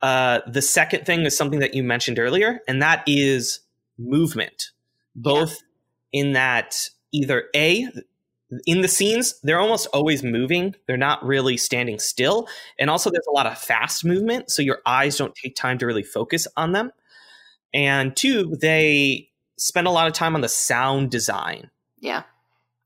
[0.00, 3.60] uh, the second thing is something that you mentioned earlier and that is
[3.98, 4.70] movement.
[5.14, 5.62] Both
[6.12, 7.88] in that either a
[8.66, 10.74] in the scenes they're almost always moving.
[10.86, 12.48] They're not really standing still.
[12.78, 15.86] And also there's a lot of fast movement so your eyes don't take time to
[15.86, 16.92] really focus on them.
[17.74, 21.70] And two they spend a lot of time on the sound design.
[21.98, 22.22] Yeah.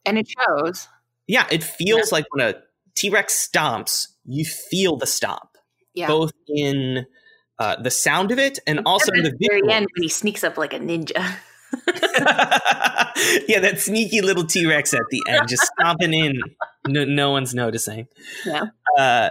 [0.07, 0.89] And it shows.
[1.27, 2.55] yeah it feels like when a
[2.95, 5.57] t-rex stomps you feel the stomp
[5.95, 6.07] Yeah.
[6.07, 7.07] both in
[7.59, 10.57] uh, the sound of it and also in the very end when he sneaks up
[10.57, 11.37] like a ninja.
[13.49, 16.41] yeah, that sneaky little T Rex at the end, just stomping in.
[16.87, 18.09] No, no one's noticing.
[18.45, 18.65] Yeah.
[18.99, 19.31] Uh,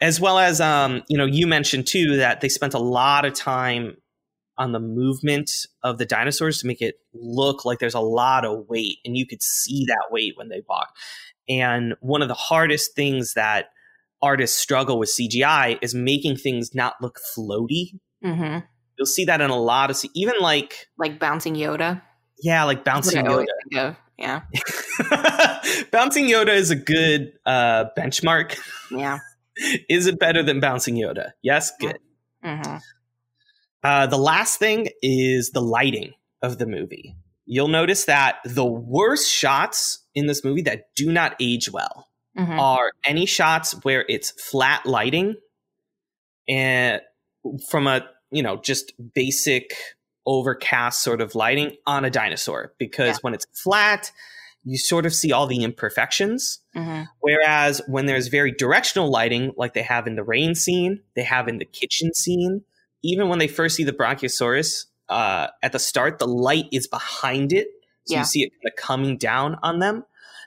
[0.00, 3.34] as well as, um, you know, you mentioned too that they spent a lot of
[3.34, 3.96] time
[4.58, 5.50] on the movement
[5.82, 9.26] of the dinosaurs to make it look like there's a lot of weight, and you
[9.26, 10.88] could see that weight when they walk.
[11.48, 13.66] And one of the hardest things that
[14.22, 17.98] artists struggle with CGI is making things not look floaty.
[18.22, 18.58] hmm
[18.98, 22.00] You'll see that in a lot of, even like Like bouncing Yoda.
[22.42, 23.96] yeah, like bouncing Yoda.
[24.18, 24.40] Yeah.
[25.90, 28.58] bouncing Yoda is a good uh, benchmark.
[28.90, 29.18] Yeah.
[29.88, 31.30] Is it better than bouncing Yoda?
[31.42, 31.98] Yes, good.
[32.42, 32.76] hmm
[33.82, 37.14] Uh, the last thing is the lighting of the movie.
[37.44, 42.58] You'll notice that the worst shots in this movie that do not age well hmm
[42.58, 45.36] are any shots where it's flat lighting
[46.48, 47.00] and
[47.68, 49.72] from a you know just basic
[50.26, 53.18] overcast sort of lighting on a dinosaur because Yeah.
[53.22, 54.10] when it's flat
[54.68, 56.58] you sort of see all the imperfections.
[56.74, 61.22] Hmm whereas when there's very directional lighting like they have in the rain scene they
[61.22, 62.62] have in the kitchen scene
[63.02, 67.52] even when they first see the brachiosaurus uh, at the start the light is behind
[67.52, 67.68] it
[68.06, 68.20] so Yeah.
[68.20, 70.04] you see it kind of coming down on them.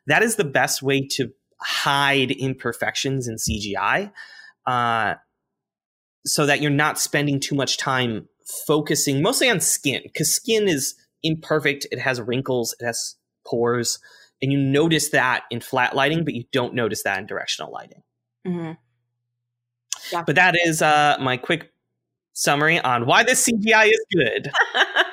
[0.08, 1.32] That is the best way to
[1.62, 4.12] hide imperfections in cgi
[4.66, 5.16] uh,
[6.26, 8.30] so that you're not spending too much time
[8.66, 14.00] focusing mostly on skin because skin is imperfect it has wrinkles it has pores
[14.42, 18.04] and you notice that in flat lighting but you don't notice that in directional lighting.
[18.48, 18.72] Hmm
[20.26, 21.72] but that is uh, my quick
[22.34, 24.50] summary on why this cgi is good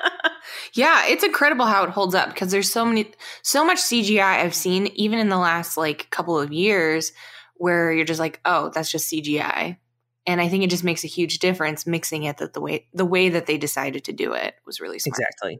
[0.73, 3.11] yeah, it's incredible how it holds up because there's so many,
[3.41, 7.11] so much CGI I've seen, even in the last like couple of years,
[7.55, 9.77] where you're just like, oh, that's just CGI,
[10.25, 13.05] and I think it just makes a huge difference mixing it that the way the
[13.05, 15.19] way that they decided to do it was really smart.
[15.19, 15.59] exactly.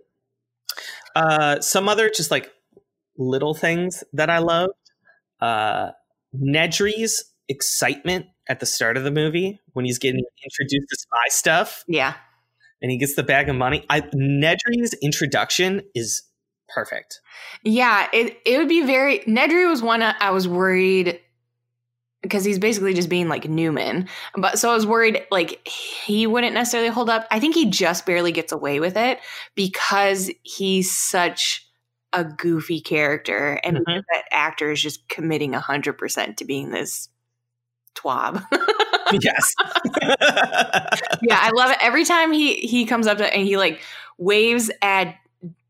[1.15, 2.51] Uh, some other just like
[3.17, 4.73] little things that i loved
[5.41, 5.89] uh,
[6.35, 11.83] nedry's excitement at the start of the movie when he's getting introduced to spy stuff.
[11.87, 12.15] Yeah,
[12.81, 16.23] and he gets the bag of money I, nedry's introduction is
[16.69, 17.21] perfect
[17.63, 18.07] yeah.
[18.13, 19.19] It it would be very.
[19.19, 21.19] Nedry was one I was worried
[22.21, 24.07] because he's basically just being like Newman.
[24.35, 27.27] But so I was worried like he wouldn't necessarily hold up.
[27.31, 29.19] I think he just barely gets away with it
[29.55, 31.65] because he's such
[32.13, 34.03] a goofy character and Mhm.
[34.11, 37.09] that actor is just committing 100% to being this
[37.99, 38.43] twab.
[39.21, 39.53] yes
[41.21, 41.77] yeah, I love it.
[41.81, 43.81] Every time he he comes up to and he like
[44.17, 45.15] waves at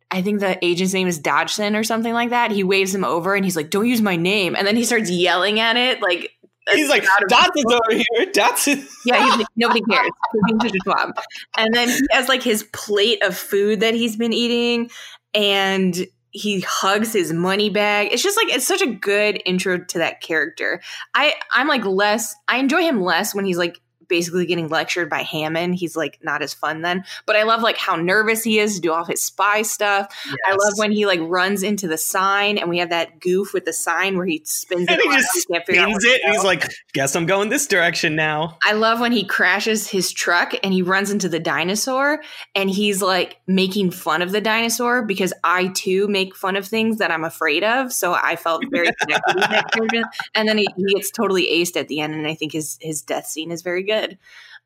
[0.09, 2.51] I think the agent's name is Dodgson or something like that.
[2.51, 5.09] He waves him over and he's like, "Don't use my name," and then he starts
[5.09, 6.32] yelling at it like
[6.73, 10.09] he's like Dodgson's over here Dodgson Yeah, he's like, nobody cares.
[10.47, 11.11] He's such a twab.
[11.57, 14.89] And then he has like his plate of food that he's been eating,
[15.34, 18.09] and he hugs his money bag.
[18.11, 20.82] It's just like it's such a good intro to that character.
[21.13, 22.36] I I'm like less.
[22.47, 25.75] I enjoy him less when he's like basically getting lectured by Hammond.
[25.75, 27.03] He's like not as fun then.
[27.25, 30.13] But I love like how nervous he is to do all his spy stuff.
[30.47, 33.65] I love when he like runs into the sign, and we have that goof with
[33.65, 34.91] the sign where he spins it.
[34.91, 37.49] and he just You can't figure out spins it and he's like guess i'm going
[37.49, 41.39] this direction now I love when he crashes his truck and he runs into the
[41.39, 42.21] dinosaur
[42.55, 46.97] and he's like making fun of the dinosaur because I too make fun of things
[46.97, 47.93] that I'm afraid of.
[47.93, 50.03] So I felt very connected with that character.
[50.35, 53.01] And then he, he gets totally aced at the end, and I think his his
[53.01, 53.96] death scene is very good.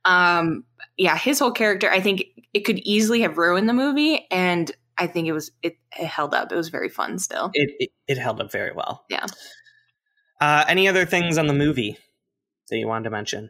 [0.06, 0.64] Um,
[0.98, 2.24] yeah, his whole character, I think
[2.54, 6.34] it could easily have ruined the movie, and I think it was it, it held
[6.34, 6.52] up.
[6.52, 7.52] It was very fun still.
[7.54, 9.26] it, it, it held up very well Yeah.
[10.40, 11.98] uh, any other things on the movie
[12.70, 13.50] that you wanted to mention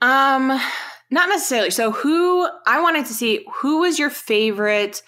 [0.00, 0.48] Um,
[1.10, 1.70] not necessarily.
[1.70, 5.02] So, who I wanted to see who was your favorite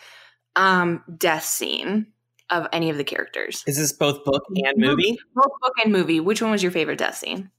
[0.56, 2.06] um death scene
[2.50, 3.62] of any of the characters?
[3.66, 5.18] Is this both book and movie?
[5.34, 6.20] Both book and movie.
[6.20, 7.50] Which one was your favorite death scene?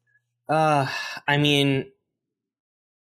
[0.50, 0.88] Uh,
[1.28, 1.86] I mean,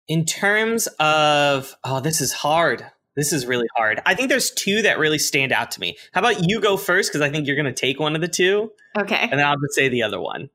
[0.09, 2.85] in terms of oh, this is hard.
[3.15, 4.01] This is really hard.
[4.05, 5.97] I think there's two that really stand out to me.
[6.13, 8.27] How about you go first because I think you're going to take one of the
[8.27, 9.15] two, Okay.
[9.21, 10.49] and then I'll just say the other one.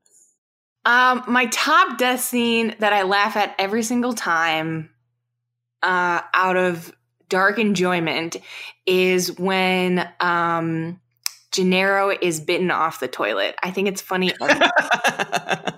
[0.87, 4.91] Um, my top death scene that I laugh at every single time,
[5.83, 6.95] uh, out of
[7.29, 8.37] dark enjoyment,
[8.87, 11.01] is when um
[11.55, 13.55] Gennaro is bitten off the toilet.
[13.63, 14.33] I think it's funny.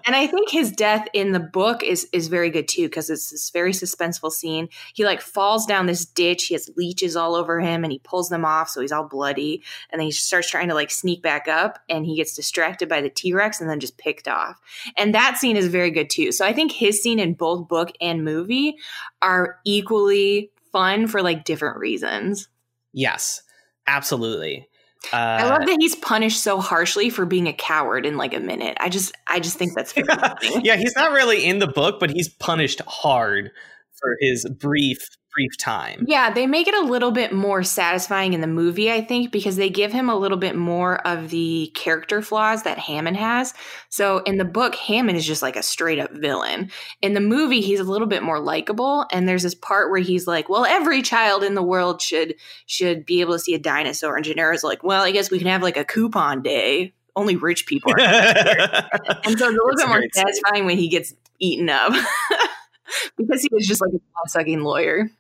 [0.07, 3.31] And I think his death in the book is is very good too because it's
[3.33, 4.69] this very suspenseful scene.
[4.95, 6.45] He like falls down this ditch.
[6.45, 9.65] He has leeches all over him, and he pulls them off, so he's all bloody.
[9.91, 13.01] And then he starts trying to like sneak back up, and he gets distracted by
[13.01, 14.61] the T Rex, and then just picked off.
[14.97, 16.31] And that scene is very good too.
[16.31, 18.77] So I think his scene in both book and movie
[19.21, 22.49] are equally fun for like different reasons.
[22.93, 23.43] yes,
[23.89, 24.69] absolutely.
[25.13, 28.41] Uh, I love that he's punished so harshly for being a coward in like a
[28.41, 28.77] minute.
[28.81, 30.61] I just I just think that's very funny.
[30.65, 33.51] yeah, he's not really in the book, but he's punished hard
[33.99, 34.99] for his brief,
[35.37, 36.05] brief time.
[36.09, 39.57] Yeah, they make it a little bit more satisfying in the movie, I think, because
[39.57, 43.53] they give him a little bit more of the character flaws that Hammond has.
[43.91, 46.71] So in the book, Hammond is just like a straight up villain.
[47.03, 50.27] In the movie, he's a little bit more likable, and there's this part where he's
[50.27, 52.35] like, "Well, every child in the world should
[52.67, 55.49] should be able to see a dinosaur," and Gennaro's like, "Well, I guess we can
[55.49, 56.95] have like a coupon day.
[57.15, 60.11] Only rich people are." and so it's a little bit more scene.
[60.15, 61.93] satisfying when he gets eaten up.
[63.17, 65.11] because he was just like a sucking lawyer.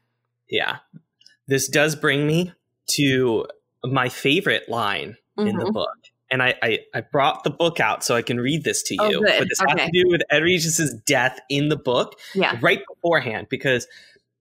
[0.48, 0.78] yeah.
[1.48, 2.52] This does bring me
[2.92, 3.46] to
[3.84, 5.72] my favorite line in the Mhm.
[5.74, 5.96] book.
[6.28, 9.00] And I, I, I brought the book out so I can read this to you.
[9.00, 9.20] Oh.
[9.20, 9.86] But this has Okay.
[9.86, 12.58] to do with Ed Regis's death in the book Yeah.
[12.60, 13.86] right beforehand because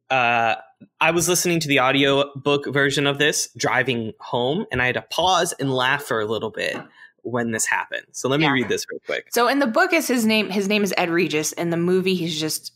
[0.09, 0.55] uh,
[1.01, 4.95] I was listening to the audio book version of this driving home, and I had
[4.95, 6.75] to pause and laugh for a little bit
[7.23, 8.05] when this happened.
[8.11, 8.51] So let me Yeah.
[8.53, 9.27] read this real quick.
[9.31, 11.53] So in the book is his name his name is Ed Regis.
[11.53, 12.71] In the movie he's just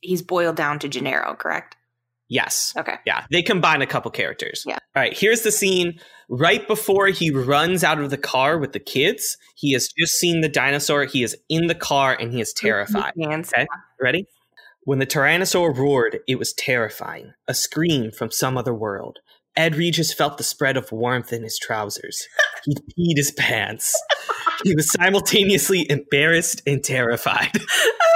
[0.00, 1.76] he's boiled down to Gennaro, correct?
[2.28, 2.74] Yes.
[2.76, 2.96] Okay.
[3.06, 4.64] Yeah, they combine a couple characters.
[4.66, 4.78] Yeah.
[4.94, 8.80] All right, here's the scene right before he runs out of the car with the
[8.80, 9.38] kids.
[9.56, 11.04] He has just seen the dinosaur.
[11.04, 13.14] He is in the car and he is terrified.
[13.18, 13.66] Okay.
[14.00, 14.26] Ready?
[14.82, 19.18] When the tyrannosaur roared, it was terrifying, a scream from some other world.
[19.56, 22.26] Ed Regis felt the spread of warmth in his trousers.
[22.64, 23.96] He peed his pants.
[24.64, 27.52] He was simultaneously embarrassed and terrified.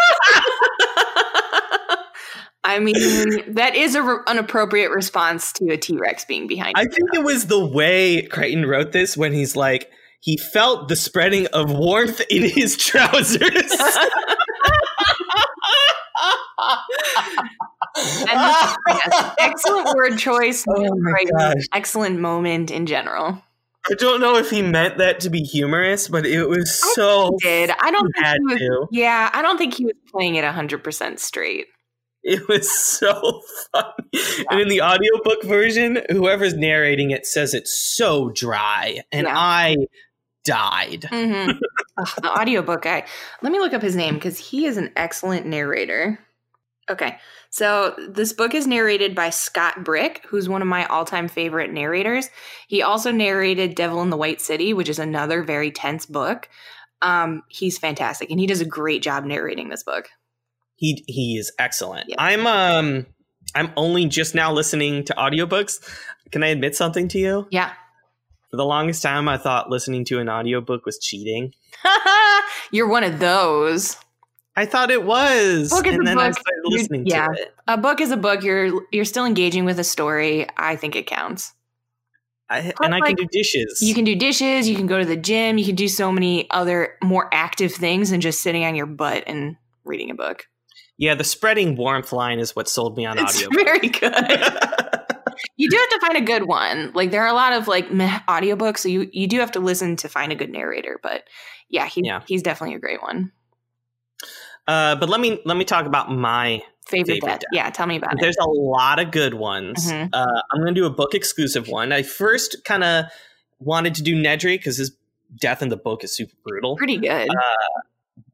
[2.72, 6.74] I mean, that is a re- an appropriate response to a T Rex being behind.
[6.76, 10.96] I think it was the way Crichton wrote this when he's like, he felt the
[10.96, 13.72] spreading of warmth in his trousers.
[17.94, 18.40] And
[18.88, 20.64] yes, excellent word choice.
[20.74, 21.66] Oh my gosh.
[21.72, 23.42] Excellent moment in general.
[23.90, 27.36] I don't know if he meant that to be humorous, but it was so.
[27.40, 28.86] Did I don't think he was, to.
[28.92, 31.66] Yeah, I don't think he was playing it hundred percent straight.
[32.24, 33.42] It was so
[33.72, 34.44] funny.
[34.48, 39.00] And in the audiobook version, whoever's narrating it says it's so dry.
[39.10, 39.36] And Yeah.
[39.36, 39.76] I
[40.44, 41.04] died.
[41.10, 41.52] hmm
[42.22, 43.04] the audiobook guy.
[43.42, 46.18] Let me look up his name because he is an excellent narrator.
[46.90, 47.18] Okay.
[47.50, 52.30] So this book is narrated by Scott Brick, who's one of my all-time favorite narrators.
[52.66, 56.48] He also narrated Devil in the White City, which is another very tense book.
[57.02, 60.08] Um, he's fantastic and he does a great job narrating this book.
[60.82, 62.08] He he is excellent.
[62.08, 62.16] Yeah.
[62.18, 63.06] I'm um
[63.54, 65.78] I'm only just now listening to audiobooks.
[66.32, 67.46] Can I admit something to you?
[67.52, 67.70] Yeah.
[68.50, 71.54] For the longest time I thought listening to an audiobook was cheating.
[72.72, 73.96] You're one of those.
[74.56, 75.70] I thought it was.
[75.70, 76.40] Book is and a then I book.
[76.40, 77.28] started listening yeah.
[77.28, 77.54] to it.
[77.68, 78.42] A book is a book.
[78.42, 80.48] You're you're still engaging with a story.
[80.56, 81.52] I think it counts.
[82.50, 83.80] I, and I like, can do dishes.
[83.80, 86.50] You can do dishes, you can go to the gym, you can do so many
[86.50, 90.48] other more active things than just sitting on your butt and reading a book.
[91.02, 93.48] Yeah, the spreading warmth line is what sold me on It's audio.
[93.64, 94.14] very good.
[95.56, 96.92] you do have to find a good one.
[96.94, 99.60] Like there are a lot of like meh audiobooks, so you you do have to
[99.60, 101.24] listen to find a good narrator, but
[101.68, 102.20] yeah, he, Yeah.
[102.28, 103.32] he's definitely a great one.
[104.68, 107.40] uh, but let me let me talk about my Favorite, Favorite death.
[107.40, 107.48] death.
[107.52, 108.18] Yeah, tell me about it.
[108.20, 109.90] There's a lot of good ones.
[109.90, 110.10] Mhm.
[110.12, 111.92] Uh, I'm going to do a book exclusive one.
[111.92, 113.04] I first kind of
[113.60, 114.96] wanted to do Nedry because his
[115.40, 116.76] death in the book is super brutal.
[116.76, 117.28] Pretty good.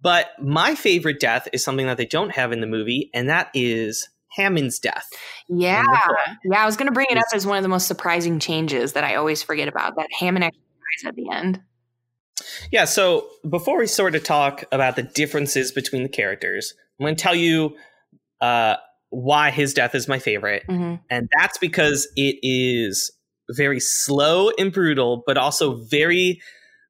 [0.08, 3.50] But my favorite death is something that they don't have in the movie, and that
[3.52, 5.06] is Hammond's death.
[5.50, 5.80] yeah.
[5.80, 6.16] in the book.
[6.50, 8.94] Yeah, I was going to bring it up as one of the most surprising changes
[8.94, 11.60] that I always forget about that Hammond actually dies at the end.
[12.72, 17.14] Yeah, so before we sort of talk about the differences between the characters, I'm going
[17.14, 17.76] to tell you
[18.40, 18.76] uh,
[19.10, 20.62] why his death is my favorite.
[20.66, 23.12] hmm And that's because it is
[23.50, 26.40] very slow and brutal, but also very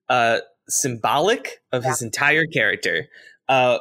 [0.09, 0.39] uh,
[0.69, 3.07] symbolic of his entire character.
[3.49, 3.79] Uh,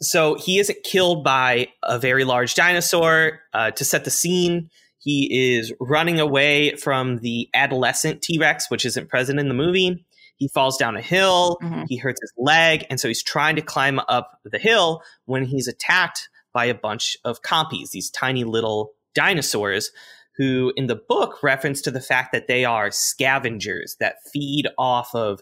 [0.00, 3.40] so he isn't killed by a very large dinosaur.
[3.52, 8.84] Uh, to set the scene, he is running away from the adolescent T Rex, which
[8.84, 10.04] isn't present in the movie.
[10.36, 11.84] He falls down a hill, Mhm.
[11.88, 15.68] he hurts his leg, and so he's trying to climb up the hill when he's
[15.68, 19.90] attacked by a bunch of compies, these tiny little dinosaurs
[20.36, 25.14] who in the book reference to the fact that they are scavengers that feed off
[25.14, 25.40] of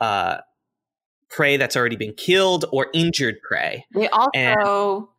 [0.00, 0.38] uh,
[1.28, 3.84] prey that's already been killed or injured prey.
[3.94, 5.10] They also,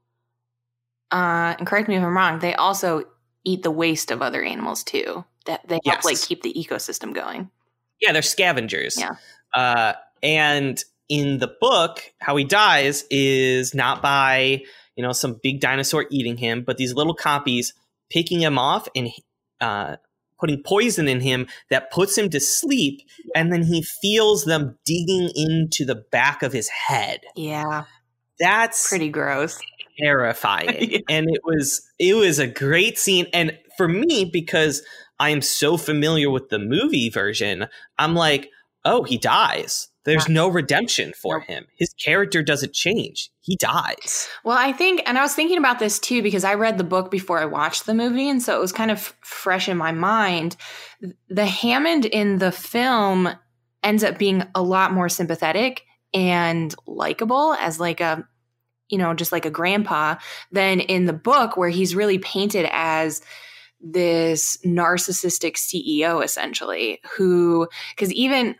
[1.11, 3.03] uh, and correct me if I'm wrong, they also
[3.43, 5.25] eat the waste of other animals too.
[5.45, 6.05] That they help Yes.
[6.05, 7.49] like keep the ecosystem going.
[7.99, 8.97] Yeah, they're scavengers.
[8.99, 9.15] Yeah.
[9.53, 14.63] Uh, and in the book, how he dies is not by
[14.95, 17.73] you know some big dinosaur eating him, but these little compies
[18.11, 19.09] picking him off and
[19.59, 19.95] uh,
[20.41, 22.99] putting poison in him that puts him to sleep,
[23.35, 27.21] and then he feels them digging into the back of his head.
[27.37, 27.85] Yeah,
[28.39, 29.59] That's pretty gross.
[29.99, 30.99] terrifying Yeah.
[31.09, 34.81] and it was it was a great scene and for me because
[35.19, 37.67] i am so familiar with the movie version
[37.99, 38.49] i'm like
[38.85, 41.67] oh he dies there's no redemption for him.
[41.77, 43.29] His character doesn't change.
[43.41, 44.27] He dies.
[44.43, 47.11] Well, I think, and I was thinking about this too because I read the book
[47.11, 50.55] before I watched the movie, and so it was kind of fresh in my mind.
[51.29, 53.29] The Hammond in the film
[53.83, 55.83] ends up being a lot more sympathetic
[56.13, 58.27] and likable as like a,
[58.89, 60.15] you know, just like a grandpa
[60.51, 63.21] than in the book where he's really painted as
[63.79, 68.55] this narcissistic CEO essentially who because even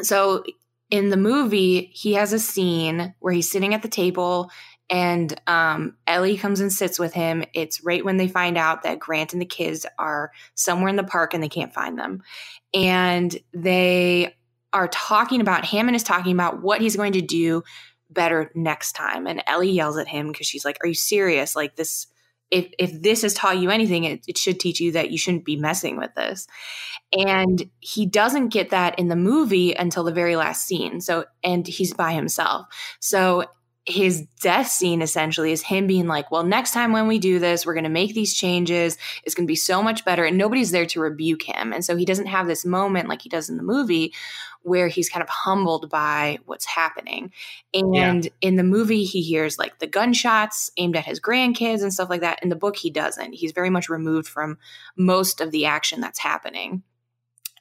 [0.00, 0.44] so
[0.90, 4.50] in the movie he has a scene where he's sitting at the table
[4.88, 7.44] and um, Ellie comes and sits with him.
[7.54, 11.04] It's right when they find out that Grant and the kids are somewhere in the
[11.04, 12.22] park and they can't find them.
[12.72, 14.36] And they
[14.72, 17.64] are talking about, Hammond is talking about what he's going to do
[18.10, 19.26] better next time.
[19.26, 21.56] And Ellie yells at him because she's like, Are you serious?
[21.56, 22.06] Like, this,
[22.50, 25.44] if, if this has taught you anything, it, it should teach you that you shouldn't
[25.44, 26.46] be messing with this.
[27.12, 31.00] And he doesn't get that in the movie until the very last scene.
[31.00, 32.66] So, and he's by himself.
[33.00, 33.46] So,
[33.88, 37.64] his death scene essentially is him being like, Well, next time when we do this,
[37.64, 38.98] we're going to make these changes.
[39.22, 40.24] It's going to be so much better.
[40.24, 41.72] And nobody's there to rebuke him.
[41.72, 44.12] And so he doesn't have this moment like he does in the movie
[44.66, 47.32] where he's kind of humbled by what's happening.
[47.72, 52.10] And in the movie, he hears like the gunshots aimed at his grandkids and stuff
[52.10, 52.42] like that.
[52.42, 53.32] In the book, he doesn't.
[53.32, 54.58] He's very much removed from
[54.96, 56.82] most of the action that's happening.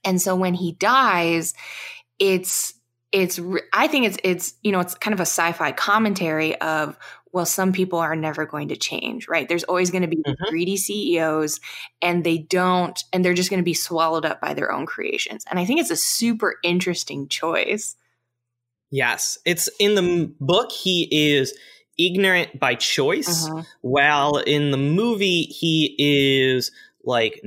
[0.03, 1.53] And so when he dies,
[2.17, 2.73] it's
[3.11, 3.39] it's
[3.71, 6.97] I think it's it's you know it's kind of a sci-fi commentary of
[7.35, 10.35] well some people are never going to change right there's always going to be Mhm.
[10.49, 11.59] greedy CEOs
[12.01, 15.43] and they don't and they're just going to be swallowed up by their own creations
[15.49, 17.97] and I think it's a super interesting choice
[18.89, 21.53] yes it's in the book he is
[21.99, 23.65] ignorant by choice Mhm.
[23.81, 26.71] while in the movie he is
[27.03, 27.41] like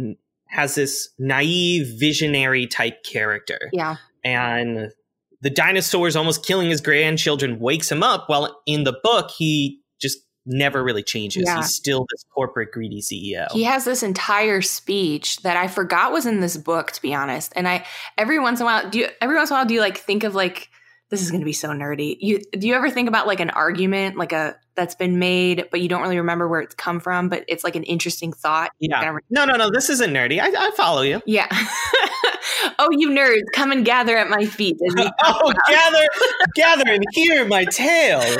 [0.46, 4.92] has this naive visionary type character yeah and
[5.40, 10.18] the dinosaurs almost killing his grandchildren wakes him up while in the book he just
[10.46, 11.56] never really changes Yeah.
[11.56, 16.24] he's still this corporate greedy ceo He has this entire speech that I forgot was
[16.26, 17.52] in this book, to be honest.
[17.54, 17.84] And I
[18.16, 19.98] every once in a while, do you every once in a while do you like
[19.98, 20.70] think of like
[21.10, 22.16] this is going to be so nerdy?
[22.20, 25.80] You do you ever think about like an argument like a that's been made, but
[25.80, 28.70] you don't really remember where it's come from, but it's like an interesting thought.
[28.78, 31.48] Yeah no no no this isn't nerdy i, I follow you yeah.
[32.78, 34.76] oh, you nerds, come and gather at my feet.
[34.86, 36.06] as we oh, talk oh gather
[36.54, 38.20] gather and hear my tale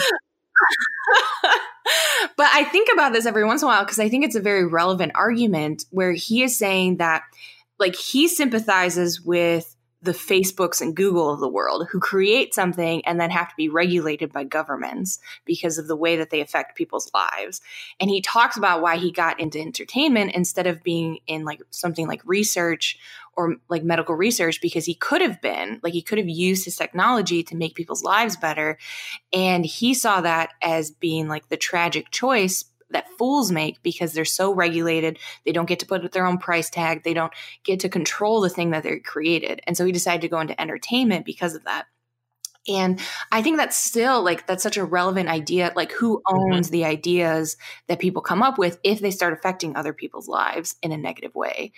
[2.37, 4.41] but I think about this every once in a while because I think it's a
[4.41, 7.23] very relevant argument where he is saying that,
[7.79, 13.21] like, he sympathizes with the Facebooks and Google of the world who create something and
[13.21, 17.11] then have to be regulated by governments because of the way that they affect people's
[17.13, 17.61] lives.
[17.99, 22.07] And he talks about why he got into entertainment instead of being in like something
[22.07, 22.97] like research
[23.37, 26.77] or like medical research because he could have been like he could have used his
[26.77, 28.77] technology to make people's lives better
[29.33, 34.24] and he saw that as being like the tragic choice that fools make because they're
[34.24, 35.18] so regulated.
[35.45, 37.03] They don't get to put their own price tag.
[37.05, 37.32] They don't
[37.64, 39.61] get to control the thing that they created.
[39.66, 41.86] And so he decided to go into entertainment because of that.
[42.68, 43.01] And
[43.32, 45.72] I think that's still like that's such a relevant idea.
[45.74, 46.53] Like, who mm-hmm.
[46.53, 50.76] owns the ideas that people come up with if they start affecting other people's lives
[50.82, 51.72] in a negative way?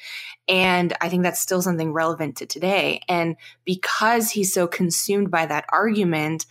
[0.49, 3.03] And I think that's still something relevant to today.
[3.09, 6.47] And because he's so consumed by that argument,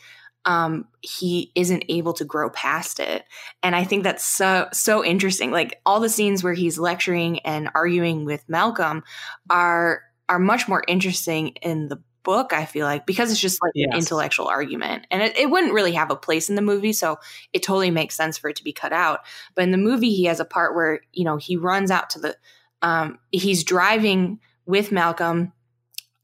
[0.45, 3.25] um, he isn't able to grow past it.
[3.61, 5.51] And I think that's so so interesting.
[5.51, 9.03] Like all the scenes where he's lecturing and arguing with Malcolm
[9.49, 13.71] are are much more interesting in the book i feel like because it's just like
[13.73, 13.87] yes.
[13.91, 17.17] an intellectual argument and it, it wouldn't really have a place in the movie so
[17.53, 19.21] it totally makes sense for it to be cut out
[19.55, 22.19] but in the movie he has a part where you know he runs out to
[22.19, 22.35] the
[22.81, 25.53] um, he's driving with malcolm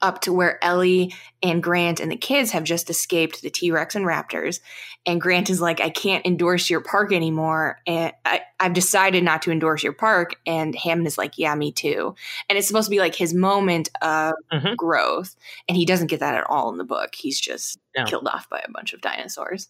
[0.05, 3.95] up to where Ellie and Grant and the kids have just escaped the T Rex
[3.95, 4.59] and Raptors.
[5.07, 7.81] And Grant is like, I can't endorse your park anymore.
[7.87, 10.35] And I, have decided not to endorse your park.
[10.45, 12.15] And Hammond is like, Yeah, me too.
[12.47, 14.75] And it's supposed to be like his moment of mm-hmm.
[14.75, 15.35] growth.
[15.67, 17.15] And he doesn't get that at all in the book.
[17.15, 18.05] He's just no.
[18.05, 19.69] killed off by a bunch of dinosaurs.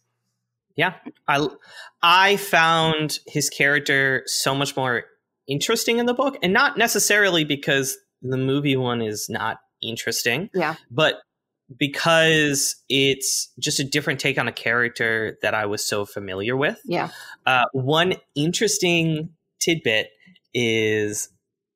[0.76, 0.96] Yeah.
[1.28, 1.48] I,
[2.04, 5.06] I found his character so much more
[5.48, 6.38] interesting in the book.
[6.44, 9.60] And not necessarily because the movie one is not
[9.90, 10.50] interesting.
[10.54, 10.76] Yeah.
[10.90, 11.22] But
[11.78, 16.80] because it's just a different take on a character that I was so familiar with.
[16.86, 17.10] Yeah.
[17.46, 19.30] Uh, one interesting
[19.60, 20.10] tidbit
[20.54, 21.30] is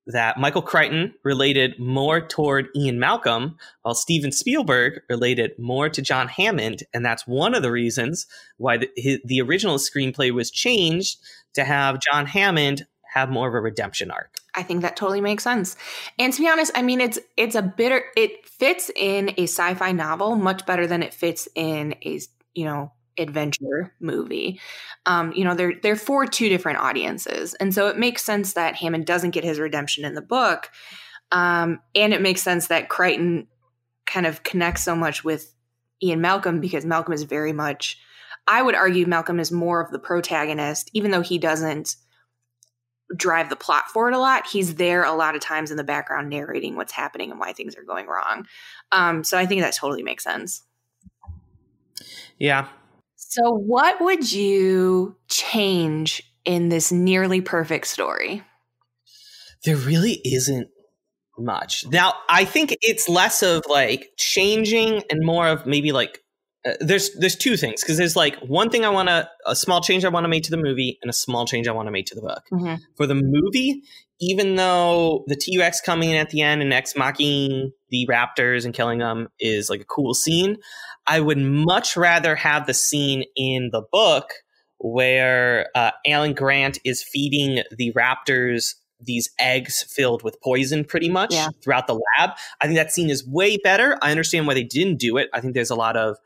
[0.09, 6.27] that Michael Crichton related more toward Ian Malcolm, while Steven Spielberg related more to John
[6.27, 8.25] Hammond, and that's one of the reasons
[8.57, 11.19] why the, his, the original screenplay was changed
[11.53, 14.38] to have John Hammond have more of a redemption arc.
[14.55, 15.75] I think that totally makes sense.
[16.17, 19.91] And to be honest, I mean it's it's a bitter it fits in a sci-fi
[19.91, 22.19] novel much better than it fits in a,
[22.53, 24.59] you know, adventure movie.
[25.05, 27.53] Um, you know, they're they're for two different audiences.
[27.55, 30.69] And so it makes sense that Hammond doesn't get his redemption in the book.
[31.31, 33.47] Um, and it makes sense that Crichton
[34.07, 35.53] kind of connects so much with
[36.01, 37.99] Ian Malcolm because Malcolm is very much
[38.49, 41.95] I would argue Malcolm is more of the protagonist, even though he doesn't
[43.15, 44.47] drive the plot forward a lot.
[44.47, 47.75] He's there a lot of times in the background narrating what's happening and why things
[47.75, 48.45] are going wrong.
[48.91, 50.63] Um, so I think that totally makes sense.
[52.37, 52.67] Yeah.
[53.15, 58.43] So, what would you change in this nearly perfect story?
[59.65, 60.69] There really isn't
[61.37, 61.85] much.
[61.87, 66.21] Now, I think it's less of like changing and more of maybe like
[66.65, 69.81] uh, there's there's two things because there's like one thing I want to a small
[69.81, 71.91] change I want to make to the movie and a small change I want to
[71.91, 72.43] make to the book.
[72.51, 72.75] Mm-hmm.
[72.97, 73.83] For the movie,
[74.19, 78.65] even though the T Rex coming in at the end and X mocking the raptors
[78.65, 80.57] and killing them is like a cool scene,
[81.07, 84.33] I would much rather have the scene in the book
[84.79, 91.33] where uh, Alan Grant is feeding the raptors these eggs filled with poison pretty much
[91.33, 91.47] yeah.
[91.63, 92.31] throughout the lab.
[92.59, 93.97] I think that scene is way better.
[94.01, 95.29] I understand why they didn't do it.
[95.33, 96.17] I think there's a lot of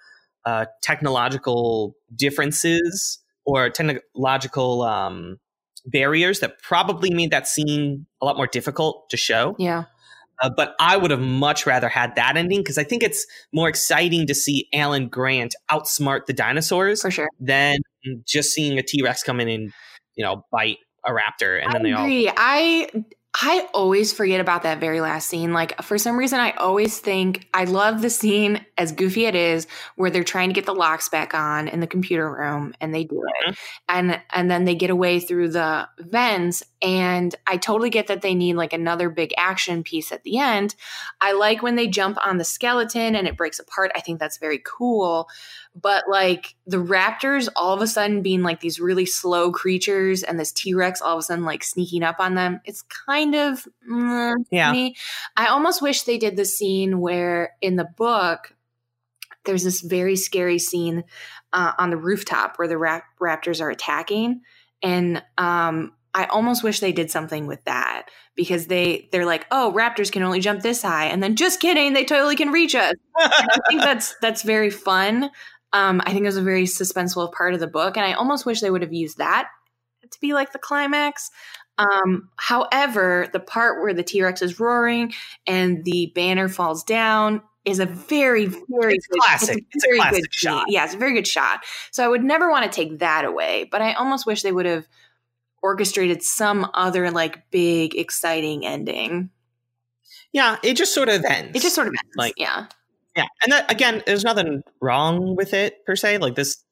[0.46, 5.38] uh, technological differences or technological um,
[5.86, 9.56] barriers that probably made that scene a lot more difficult to show.
[9.60, 9.86] Yeah.
[10.42, 13.70] Uh, but I would have much rather had that ending because I think it's more
[13.70, 17.78] exciting to see Alan Grant outsmart the dinosaurs for sure than
[18.28, 19.72] just seeing a T Rex come in and
[20.16, 22.28] you know bite a raptor and I then they agree.
[22.28, 22.34] all.
[22.36, 22.90] I
[23.42, 25.54] I always forget about that very last scene.
[25.54, 29.66] Like for some reason, I always think I love the scene as goofy it is,
[29.96, 33.06] where they're trying to get the locks back on in the computer room, and they
[33.06, 33.52] do mm-hmm.
[33.52, 33.58] it,
[33.90, 36.62] and and then they get away through the vents.
[36.84, 40.76] And I totally get that they need like another big action piece at the end.
[41.20, 43.92] I like when they jump on the skeleton and it breaks apart.
[43.96, 45.28] I think that's very cool
[45.76, 50.40] but like the raptors all of a sudden being like these really slow creatures and
[50.40, 54.36] this t-rex all of a sudden like sneaking up on them it's kind of mm,
[54.52, 54.96] yeah me.
[55.36, 58.54] i almost wish they did the scene where in the book
[59.46, 61.04] there's this very scary scene
[61.52, 64.42] uh, on the rooftop where the rap- raptors are attacking
[64.82, 69.74] and um, I almost wish they did something with that because they they're like, oh,
[69.76, 72.94] raptors can only jump this high, and then just kidding, they totally can reach us.
[73.18, 75.32] I think that's that's very fun.
[75.74, 78.46] Um, I think it was a very suspenseful part of the book, and I almost
[78.46, 79.50] wish they would have used that
[80.10, 81.32] to be like the climax.
[81.78, 85.14] Um, however, the part where the T Rex is roaring
[85.48, 89.66] and the banner falls down is a very, very it's good, classic.
[89.72, 90.66] It's a, very classic good shot.
[90.68, 91.62] Yeah, it's a very good shot.
[91.92, 94.66] So I would never want to take that away, but I almost wish they would
[94.66, 94.88] have
[95.64, 99.32] orchestrated some other like big, exciting ending.
[100.32, 101.56] Yeah, it just sort of ends.
[101.56, 102.16] It just sort of ends.
[102.18, 102.68] Like, yeah.
[103.16, 106.18] Yeah, and that, again, there's nothing wrong with it per se.
[106.18, 106.64] Like this,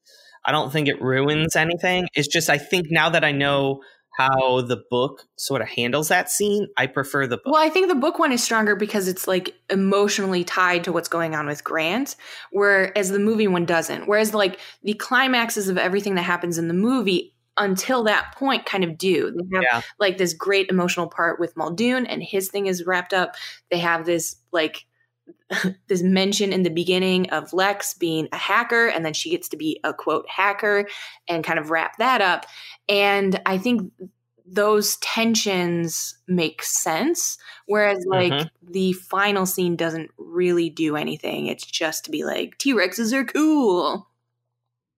[0.44, 2.08] I don't think it ruins anything.
[2.14, 3.80] It's just I think now that I know
[4.16, 7.52] how the book sort of handles that scene, I prefer the book.
[7.52, 11.08] Well, I think the book one is stronger because it's like emotionally tied to what's
[11.08, 12.16] going on with Grant,
[12.50, 14.06] whereas the movie one doesn't.
[14.06, 18.84] Whereas like the climaxes of everything that happens in the movie until that point kind
[18.84, 19.30] of do.
[19.30, 19.80] They have yeah.
[19.98, 23.34] like this great emotional part with Muldoon and his thing is wrapped up.
[23.70, 24.86] They have this like
[25.88, 29.56] this mention in the beginning of Lex being a hacker, and then she gets to
[29.56, 30.88] be a quote hacker
[31.28, 32.46] and kind of wrap that up.
[32.88, 33.92] And I think
[34.46, 37.38] those tensions make sense.
[37.66, 38.72] Whereas, like, mm-hmm.
[38.72, 41.46] the final scene doesn't really do anything.
[41.46, 44.08] It's just to be like, T Rexes are cool.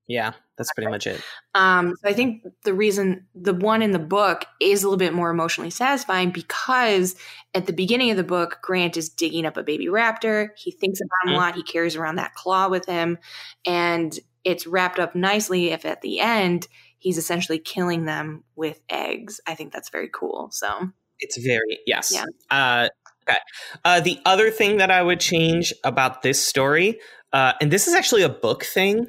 [0.07, 1.21] Yeah, that's pretty much it.
[1.55, 5.15] Um, so I think the reason the one in the book is a little bit
[5.15, 7.17] more emotionally satisfying because
[7.55, 10.51] at the beginning of the book, Grant is digging up a baby raptor.
[10.57, 11.43] He thinks about him mm-hmm.
[11.43, 11.55] a lot.
[11.55, 13.19] He carries around that claw with him,
[13.65, 15.71] and it's wrapped up nicely.
[15.71, 20.51] If at the end he's essentially killing them with eggs, I think that's very cool.
[20.53, 22.13] So it's very yes.
[22.15, 22.25] Yeah.
[22.51, 22.89] Uh,
[23.27, 23.39] okay.
[23.85, 27.01] Uh, the other thing that I would change about this story,
[27.33, 29.09] uh, and this is actually a book thing.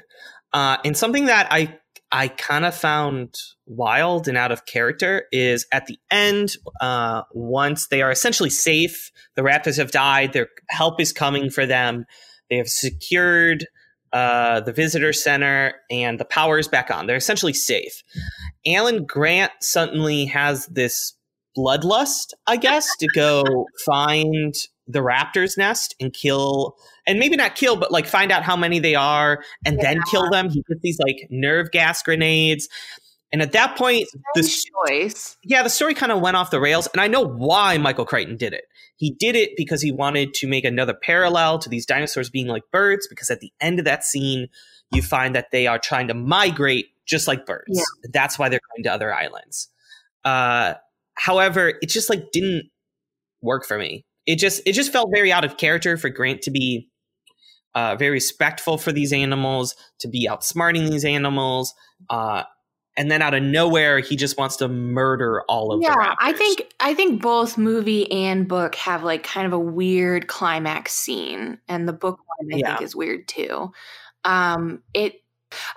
[0.55, 1.77] Uh, and something that I
[2.13, 3.35] I kind of found
[3.65, 9.11] wild and out of character is at the end, uh, once they are essentially safe,
[9.35, 12.05] the Raptors have died, their help is coming for them.
[12.49, 13.67] They have secured
[14.13, 17.05] uh, the visitor center and the power is back on.
[17.05, 18.01] They're essentially safe.
[18.65, 21.17] Alan Grant suddenly has this
[21.57, 23.43] bloodlust, I guess, to go
[23.85, 24.53] find
[24.87, 26.77] the raptor's nest and kill
[27.07, 29.81] and maybe not kill but like find out how many they are and yeah.
[29.81, 30.49] then kill them.
[30.49, 32.69] He gets these like nerve gas grenades.
[33.31, 35.37] And at that point the choice.
[35.43, 38.37] Yeah the story kind of went off the rails and i know why michael crichton
[38.37, 38.65] did it.
[38.97, 42.63] He did it because he wanted to make another parallel to these dinosaurs being like
[42.71, 44.47] birds because at the end of that scene
[44.91, 47.65] you find that they are trying to migrate just like birds.
[47.69, 48.09] Yeah.
[48.13, 49.69] that's why they're going to other islands.
[50.23, 50.75] Uh,
[51.15, 52.69] however it just like didn't
[53.41, 56.51] work for me it just it just felt very out of character for Grant to
[56.51, 56.89] be
[57.73, 61.73] uh, very respectful for these animals, to be outsmarting these animals,
[62.09, 62.43] uh,
[62.97, 65.91] and then out of nowhere he just wants to murder all of them.
[65.91, 70.27] yeah, I think I think both movie and book have like kind of a weird
[70.27, 72.77] climax scene, and the book one I yeah.
[72.77, 73.71] think is weird too.
[74.23, 75.21] Um, it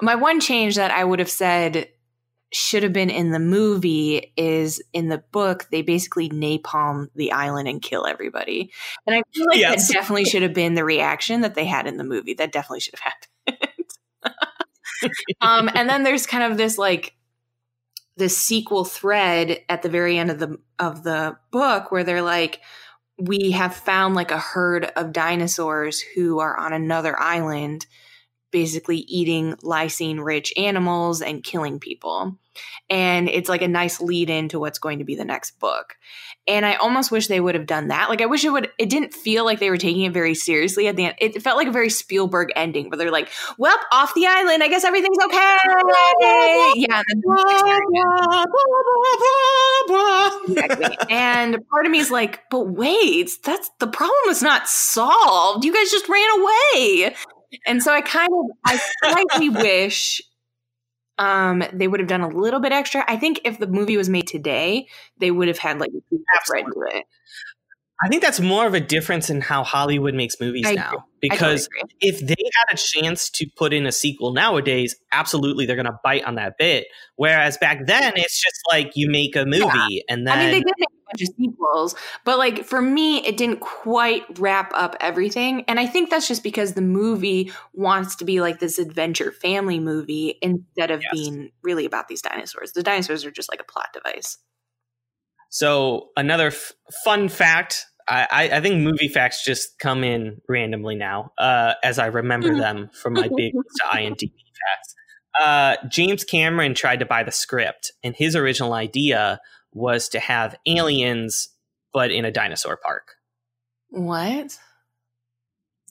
[0.01, 1.89] my one change that I would have said
[2.53, 7.69] should have been in the movie is in the book they basically napalm the island
[7.69, 8.73] and kill everybody.
[9.07, 9.89] And i feel like yes.
[9.89, 12.35] that definitely should have been the reaction that they had in the movie.
[12.35, 13.75] That definitely should have happened.
[15.41, 17.15] Um, and then there's kind of this like
[18.17, 22.61] this sequel thread at the very end of the of the book where they're like
[23.19, 27.87] we have found like a herd of dinosaurs who are on another island
[28.51, 32.39] basically eating lysine rich animals and killing people.
[32.91, 35.97] And it's like a nice lead into what's going to be the next book.
[36.47, 38.09] And I almost wish they would have done that.
[38.09, 40.89] Like I wish it would it didn't feel like they were taking it very seriously
[40.89, 41.15] at the end.
[41.19, 43.29] It felt like a very Spielberg ending where they're like,
[43.59, 45.59] Well, off the island, I guess everything's okay.
[46.77, 47.03] yeah.
[50.49, 50.99] exactly.
[51.11, 55.65] And part of me is like, but wait, that's the problem is not solved.
[55.65, 57.15] You guys just ran away.
[57.67, 60.23] And so I kind of I slightly wish
[61.19, 63.05] um they would have done a little bit extra.
[63.09, 64.87] I think if the movie was made today,
[65.19, 67.05] they would have had like a thread to it.
[68.01, 71.07] I think that's more of a difference in how Hollywood makes movies I now.
[71.21, 75.75] Because totally if they had a chance to put in a sequel nowadays, absolutely they're
[75.75, 76.87] going to bite on that bit.
[77.17, 80.03] Whereas back then, it's just like you make a movie yeah.
[80.09, 80.39] and then.
[80.39, 81.95] I mean, they did make bunch of sequels,
[82.25, 85.65] but like for me, it didn't quite wrap up everything.
[85.69, 89.81] And I think that's just because the movie wants to be like this adventure family
[89.81, 91.11] movie instead of yes.
[91.13, 92.73] being really about these dinosaurs.
[92.73, 94.39] The dinosaurs are just like a plot device.
[95.51, 96.73] So another f-
[97.05, 97.87] fun fact.
[98.11, 102.61] I, I, think movie facts just come in randomly now, uh, as I remember mm-hmm.
[102.61, 103.53] them from my big
[103.93, 104.95] IMDb facts.
[105.39, 109.41] Uh, James Cameron tried to buy the script, and his original idea
[109.73, 111.49] was to have aliens,
[111.93, 113.15] but in a dinosaur park.
[113.91, 114.59] What?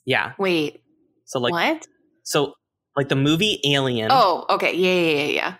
[0.04, 0.32] Yeah.
[0.38, 0.82] Wait.
[1.24, 1.86] So like what?
[2.22, 2.54] So
[2.96, 4.08] like the movie Alien.
[4.10, 4.74] Oh, okay.
[4.74, 5.54] Yeah, yeah, yeah, yeah.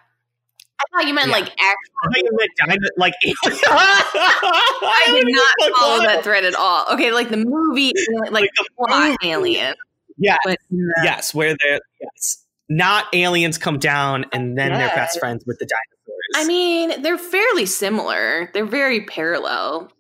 [0.81, 1.33] I thought you meant yeah.
[1.35, 1.99] like actual.
[2.03, 3.15] I you meant diamond, like.
[3.45, 6.87] I did not follow that thread at all.
[6.95, 9.75] Okay, like the movie, like, like the plot alien.
[10.19, 10.37] Yeah.
[10.45, 14.79] But, uh, yes, where they're yes, not aliens come down and then yes.
[14.79, 15.98] they're best friends with the dinosaurs.
[16.35, 18.51] I mean, they're fairly similar.
[18.55, 19.91] They're very parallel.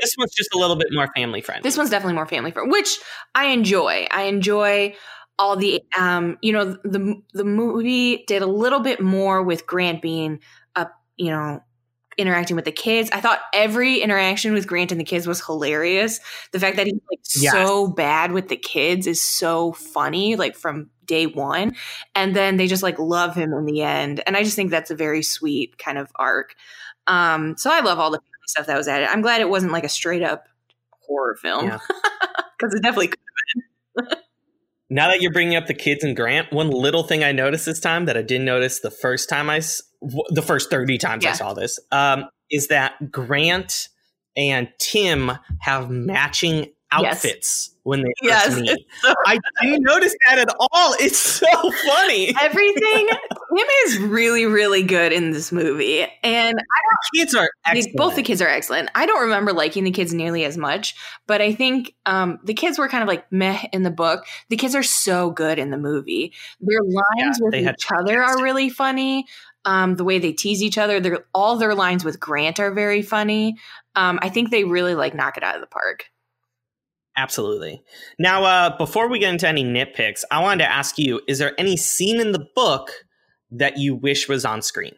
[0.00, 1.62] This one's just a little bit more family friendly.
[1.62, 2.98] This one's definitely more family friendly, which
[3.34, 4.06] I enjoy.
[4.10, 4.94] I enjoy
[5.38, 10.02] all the um you know the the movie did a little bit more with Grant
[10.02, 10.40] being
[10.74, 11.60] a, you know
[12.18, 13.10] interacting with the kids.
[13.12, 16.20] I thought every interaction with Grant and the kids was hilarious.
[16.52, 17.52] The fact that he's like yes.
[17.52, 21.74] so bad with the kids is so funny, like from day one.
[22.14, 24.22] And then they just like love him in the end.
[24.26, 26.54] And I just think that's a very sweet kind of arc.
[27.06, 29.08] Um, so I love all the stuff that was added.
[29.08, 30.46] I'm glad it wasn't like a straight up
[31.06, 31.66] horror film.
[31.66, 31.80] Because
[32.62, 32.68] yeah.
[32.76, 33.18] it definitely could
[34.90, 37.80] now that you're bringing up the kids and Grant, one little thing I noticed this
[37.80, 39.60] time that I didn't notice the first time I,
[40.00, 41.30] the first 30 times yeah.
[41.30, 43.88] I saw this, um, is that Grant
[44.36, 47.78] and Tim have matching outfits yes.
[47.82, 48.86] when they yes, first meet.
[49.02, 50.94] So I didn't notice that at all.
[50.98, 51.46] It's so
[51.86, 52.34] funny.
[52.40, 53.08] Everything
[53.56, 57.96] Tim is really, really good in this movie, and the kids are excellent.
[57.96, 58.90] both the kids are excellent.
[58.94, 60.94] I don't remember liking the kids nearly as much,
[61.26, 64.24] but I think um, the kids were kind of like meh in the book.
[64.48, 66.32] The kids are so good in the movie.
[66.60, 69.26] Their lines yeah, with each other are really funny.
[69.68, 73.02] Um, the way they tease each other, their all their lines with Grant are very
[73.02, 73.58] funny.
[73.94, 76.06] Um, I think they really like knock it out of the park.
[77.18, 77.82] Absolutely.
[78.18, 81.52] Now, uh, before we get into any nitpicks, I wanted to ask you: Is there
[81.58, 83.04] any scene in the book
[83.50, 84.94] that you wish was on screen?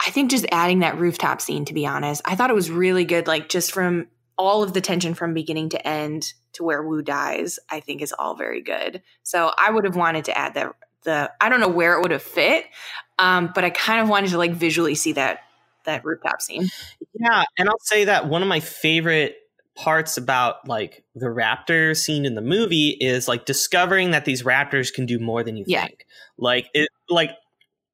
[0.00, 1.66] I think just adding that rooftop scene.
[1.66, 3.26] To be honest, I thought it was really good.
[3.26, 4.06] Like just from
[4.38, 8.14] all of the tension from beginning to end to where Wu dies, I think is
[8.18, 9.02] all very good.
[9.24, 10.72] So I would have wanted to add that.
[11.02, 12.64] The I don't know where it would have fit,
[13.18, 15.40] um, but I kind of wanted to like visually see that
[15.84, 16.68] that rooftop scene.
[17.14, 19.36] Yeah, and I'll say that one of my favorite
[19.76, 24.92] parts about like the raptor scene in the movie is like discovering that these raptors
[24.92, 25.86] can do more than you yeah.
[25.86, 26.06] think.
[26.38, 27.30] Like it like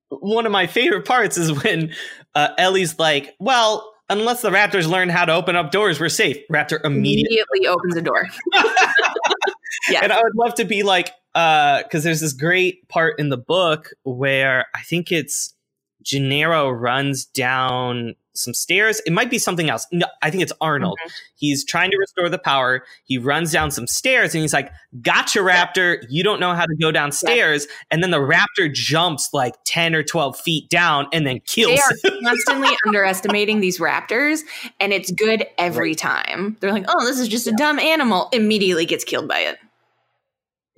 [0.08, 1.92] one of my favorite parts is when
[2.34, 6.36] uh, Ellie's like, "Well, unless the raptors learn how to open up doors, we're safe."
[6.50, 8.26] Raptor immediately, immediately opens a door.
[9.90, 10.00] yeah.
[10.02, 13.38] And I would love to be like uh cuz there's this great part in the
[13.38, 15.54] book where I think it's
[16.02, 19.00] Gennaro runs down some stairs.
[19.06, 19.86] It might be something else.
[19.92, 20.98] No, I think it's Arnold.
[21.00, 21.10] Mm-hmm.
[21.36, 22.84] He's trying to restore the power.
[23.04, 24.70] He runs down some stairs and he's like,
[25.02, 26.04] Gotcha, Raptor.
[26.08, 27.66] You don't know how to go downstairs.
[27.68, 27.76] Yeah.
[27.90, 31.80] And then the Raptor jumps like 10 or 12 feet down and then kills.
[32.02, 34.40] They are constantly underestimating these raptors,
[34.78, 35.98] and it's good every right.
[35.98, 36.56] time.
[36.60, 38.28] They're like, Oh, this is just a dumb animal.
[38.32, 39.58] Immediately gets killed by it.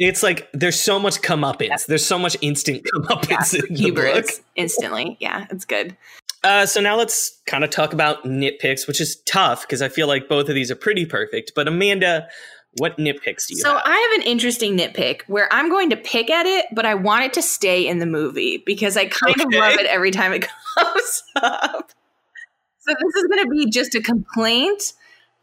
[0.03, 1.68] It's like there's so much comeuppance.
[1.68, 1.76] Yeah.
[1.88, 4.26] There's so much instant comeuppance yeah, in the book.
[4.57, 5.16] Instantly.
[5.20, 5.96] Yeah, it's good.
[6.44, 10.09] Uh, so now let's kind of talk about nitpicks, which is tough because I feel
[10.09, 11.53] like both of these are pretty perfect.
[11.55, 12.26] But Amanda,
[12.78, 13.70] what nitpicks do you have?
[13.70, 13.82] so have?
[13.84, 17.24] I have an interesting nitpick where I'm going to pick at it, but I want
[17.24, 19.44] it to stay in the movie because I kind okay.
[19.44, 21.92] of love it every time it comes up.
[22.80, 24.94] So this is going to be just a complaint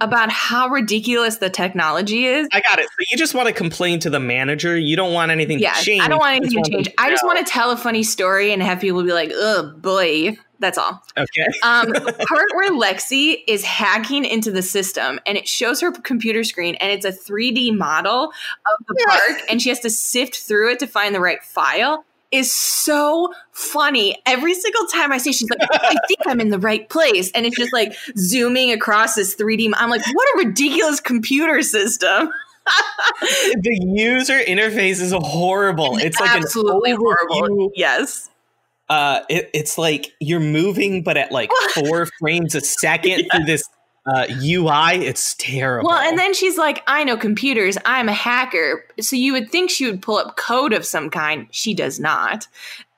[0.01, 2.47] about how ridiculous the technology is.
[2.53, 2.85] I got it.
[2.85, 4.77] So you just want to complain to the manager.
[4.77, 6.01] You don't want anything yeah, to change.
[6.01, 6.87] I don't want anything to change.
[6.87, 9.73] To I just want to tell a funny story and have people be like, "Oh
[9.77, 11.01] boy." That's all.
[11.17, 11.45] Okay.
[11.63, 16.43] um, the part where Lexi is hacking into the system and it shows her computer
[16.43, 20.73] screen and it's a 3D model of the park and she has to sift through
[20.73, 24.17] it to find the right file is so funny.
[24.25, 27.31] Every single time I see, she's like, I think I'm in the right place.
[27.31, 29.71] And it's just like zooming across this 3D.
[29.75, 32.29] I'm like, what a ridiculous computer system.
[33.21, 35.95] the user interface is horrible.
[35.95, 37.71] It's, it's like absolutely horrible.
[37.75, 38.29] Yes.
[38.89, 43.63] Uh, it, it's like you're moving, but at like four frames a second through this
[44.15, 45.05] uh, UI.
[45.05, 45.89] It's terrible.
[45.89, 47.77] Well, and then she's like, I know computers.
[47.85, 48.85] I'm a hacker.
[48.99, 51.47] So you would think she would pull up code of some kind.
[51.51, 52.47] She does not.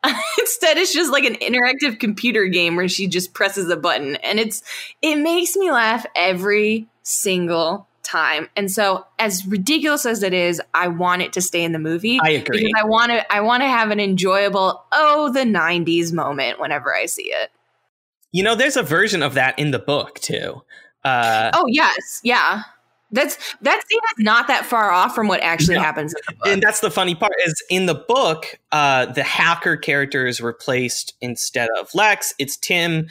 [0.39, 4.15] Instead, it's just like an interactive computer game where she just presses a button.
[4.17, 4.63] And it's
[5.01, 8.49] it makes me laugh every single time.
[8.55, 12.19] And so as ridiculous as it is, I want it to stay in the movie.
[12.23, 12.59] I agree.
[12.59, 16.95] Because I want to I want to have an enjoyable, oh, the 90s moment whenever
[16.95, 17.51] I see it.
[18.31, 20.63] You know, there's a version of that in the book too.
[21.03, 22.63] Uh, oh yes, yeah.
[23.13, 25.81] That's that scene is not that far off from what actually no.
[25.81, 30.39] happens And that's the funny part is in the book, uh, the hacker character is
[30.39, 32.33] replaced instead of Lex.
[32.39, 33.07] It's Tim.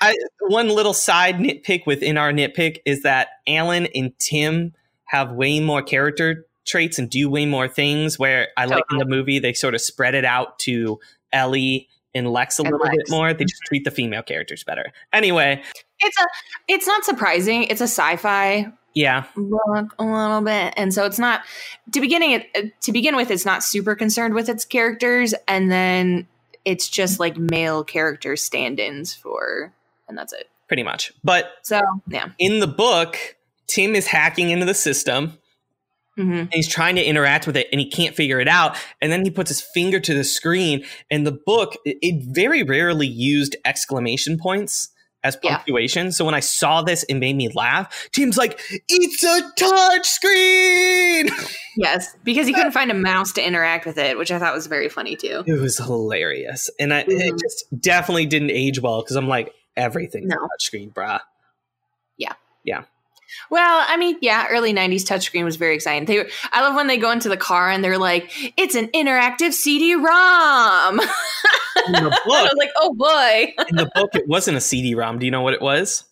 [0.00, 4.74] I, one little side nitpick within our nitpick is that Alan and Tim
[5.06, 8.18] have way more character traits and do way more things.
[8.18, 11.00] Where I like in the movie, they sort of spread it out to
[11.32, 12.96] Ellie and Lex a and little Lex.
[12.96, 13.32] bit more.
[13.32, 14.92] They just treat the female characters better.
[15.12, 15.62] Anyway,
[16.00, 16.24] it's a
[16.68, 17.64] it's not surprising.
[17.64, 21.42] It's a sci-fi yeah look a little bit, and so it's not
[21.92, 23.30] to beginning it to begin with.
[23.30, 26.26] It's not super concerned with its characters, and then
[26.64, 29.72] it's just like male character stand-ins for,
[30.08, 30.48] and that's it.
[30.66, 32.30] Pretty much, but so yeah.
[32.38, 33.16] In the book,
[33.66, 35.38] Tim is hacking into the system
[36.18, 36.32] Mm-hmm.
[36.32, 38.76] And he's trying to interact with it and he can't figure it out.
[39.00, 40.84] And then he puts his finger to the screen.
[41.10, 44.90] And the book, it, it very rarely used exclamation points
[45.24, 46.06] as punctuation.
[46.06, 46.10] Yeah.
[46.10, 48.08] So when I saw this, it made me laugh.
[48.12, 51.28] Tim's like, it's a touch screen.
[51.80, 54.66] Yes, because he couldn't find a mouse to interact with it, which I thought was
[54.66, 55.44] very funny too.
[55.46, 56.68] It was hilarious.
[56.80, 57.12] And I, mm-hmm.
[57.12, 60.34] it just definitely didn't age well because I'm like, everything's no.
[60.34, 61.20] touch screen, brah.
[62.16, 62.32] Yeah.
[62.64, 62.82] Yeah.
[63.50, 66.06] Well, I mean, yeah, early '90s touchscreen was very exciting.
[66.06, 69.52] They, I love when they go into the car and they're like, "It's an interactive
[69.52, 71.00] CD-ROM."
[71.86, 75.18] In the I was like, "Oh boy!" in the book, it wasn't a CD-ROM.
[75.18, 76.04] Do you know what it was?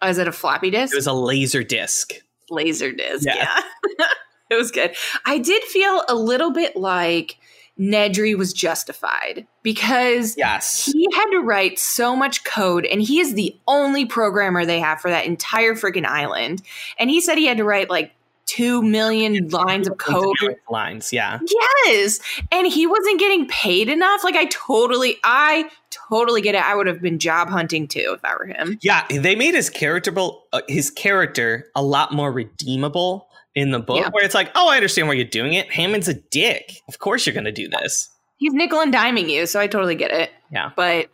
[0.00, 0.92] Oh, is it a floppy disk?
[0.92, 2.12] It was a laser disc.
[2.50, 3.26] laser disc.
[3.26, 3.60] Yeah.
[3.98, 4.06] Yeah.
[4.50, 4.94] it was good.
[5.26, 7.36] I did feel a little bit like
[7.78, 10.84] Nedry was justified because Yes.
[10.84, 15.00] he had to write so much code and he is the only programmer they have
[15.00, 16.62] for that entire freaking island.
[16.98, 18.12] And he said he had to write like
[18.46, 20.36] 2 million lines of code.
[20.70, 21.12] lines.
[21.12, 21.40] Yeah.
[21.86, 22.20] Yes.
[22.52, 24.22] And he wasn't getting paid enough.
[24.22, 26.62] Like I totally I totally get it.
[26.62, 28.78] I would have been job hunting too if I were him.
[28.82, 30.14] Yeah, they made his character
[30.52, 34.10] uh, his character a lot more redeemable in the book, Yeah.
[34.10, 35.70] where it's like, oh, I understand why you're doing it.
[35.72, 36.80] Hammond's a dick.
[36.88, 38.08] Of course, you're going to do this.
[38.36, 40.30] He's nickel and diming you, so I totally get it.
[40.50, 40.70] Yeah.
[40.74, 41.08] But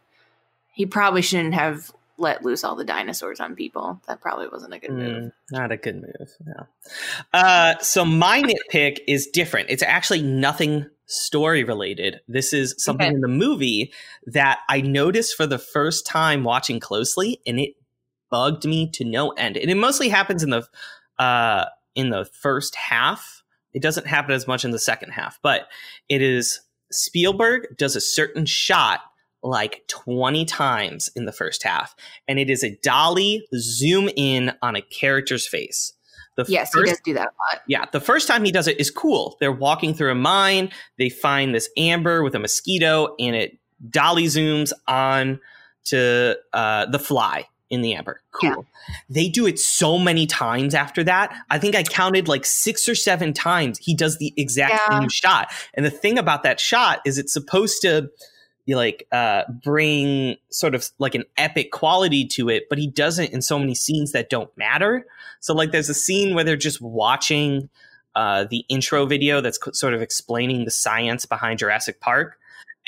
[0.72, 4.00] he probably shouldn't have let loose all the dinosaurs on people.
[4.08, 5.22] That probably wasn't a good move.
[5.24, 6.30] Mm, not a good move.
[6.46, 6.66] No.
[7.32, 9.70] Uh, so my nitpick is different.
[9.70, 12.20] It's actually nothing story related.
[12.28, 13.14] This is something Okay.
[13.14, 13.92] in the movie
[14.26, 17.74] that I noticed for the first time watching closely, and it
[18.30, 19.56] bugged me to no end.
[19.56, 20.66] And it mostly happens in the
[21.18, 23.42] uh, in the first half.
[23.72, 25.68] It doesn't happen as much in the second half, but
[26.08, 26.60] it is
[26.90, 29.00] Spielberg does a certain shot
[29.42, 31.94] like 20 times in the first half
[32.28, 35.94] and it is a dolly zoom in on a character's face.
[36.36, 37.62] The Yes, he first, does do that a lot.
[37.66, 39.36] yeah, the first time he does it is cool.
[39.40, 44.24] They're walking through a mine, they find this amber with a mosquito and it dolly
[44.24, 45.40] zooms on
[45.84, 48.20] to uh, the fly in the amber.
[48.32, 48.66] Cool.
[49.08, 51.32] They do it so many times after that.
[51.48, 54.98] I think I counted like six or seven times he does the exact Yeah.
[55.00, 55.52] same shot.
[55.74, 58.10] And the thing about that shot is it's supposed to
[58.66, 63.32] you like uh bring sort of like an epic quality to it, but he doesn't
[63.32, 65.06] in so many scenes that don't matter.
[65.40, 67.68] So like there's a scene where they're just watching
[68.16, 72.36] uh the intro video that's co- sort of explaining the science behind Jurassic Park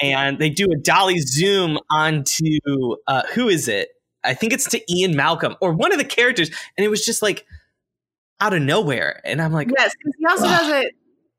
[0.00, 3.90] and they do a dolly zoom onto uh who is it?
[4.24, 7.22] I think it's to Ian Malcolm or one of the characters and it was just
[7.22, 7.46] like
[8.40, 10.58] out of nowhere and I'm like yes, he also Ugh.
[10.58, 10.94] does it.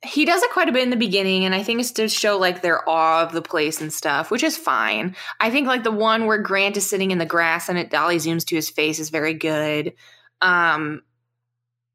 [0.05, 2.38] He does it quite a bit in the beginning, and I think it's to show
[2.38, 5.15] like their awe of the place and stuff, which is fine.
[5.39, 8.17] I think like the one where Grant is sitting in the grass and it dolly
[8.17, 9.93] zooms to his face is very good.
[10.41, 11.03] Um,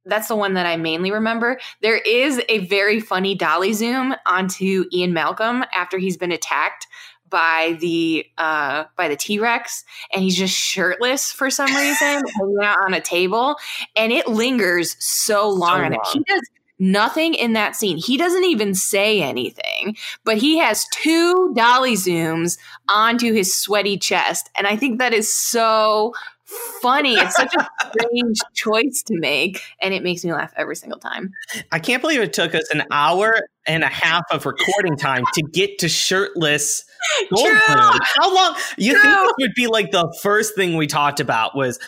[0.08, 1.60] that's the one that I mainly remember.
[1.82, 6.86] There is a very funny dolly zoom onto Ian Malcolm after he's been attacked
[7.30, 12.78] by the uh by the T-Rex and he's just shirtless for some reason hanging out
[12.84, 13.56] on a table
[13.96, 16.00] and it lingers so long on long.
[16.12, 16.42] He does
[16.78, 17.96] nothing in that scene.
[17.96, 22.56] He doesn't even say anything, but he has two dolly zooms
[22.88, 26.14] onto his sweaty chest and I think that is so
[26.82, 27.14] funny.
[27.14, 31.32] It's such a strange choice to make and it makes me laugh every single time.
[31.72, 33.34] I can't believe it took us an hour
[33.66, 36.84] and a half of recording time to get to shirtless
[37.32, 37.60] Goldblum.
[37.66, 37.98] True.
[38.16, 38.56] How long?
[38.76, 39.02] You True.
[39.02, 41.78] think this would be like the first thing we talked about was,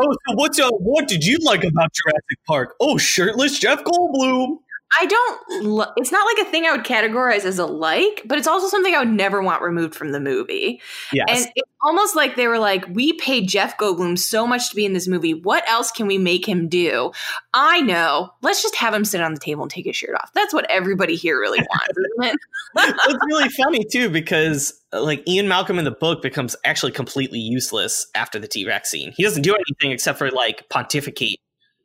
[0.00, 2.74] oh, so what's uh, what did you like about Jurassic Park?
[2.80, 4.58] Oh, shirtless Jeff Goldblum.
[5.00, 5.88] I don't.
[5.96, 8.94] It's not like a thing I would categorize as a like, but it's also something
[8.94, 10.80] I would never want removed from the movie.
[11.12, 11.26] Yes.
[11.28, 14.84] And it's almost like they were like, "We paid Jeff Goldblum so much to be
[14.84, 15.34] in this movie.
[15.34, 17.12] What else can we make him do?"
[17.52, 18.30] I know.
[18.42, 20.30] Let's just have him sit on the table and take his shirt off.
[20.34, 22.44] That's what everybody here really wants,
[22.76, 27.38] it's really funny too because uh, like Ian Malcolm in the book becomes actually completely
[27.38, 29.12] useless after the T Rex scene.
[29.16, 31.40] He doesn't do anything except for like pontificate.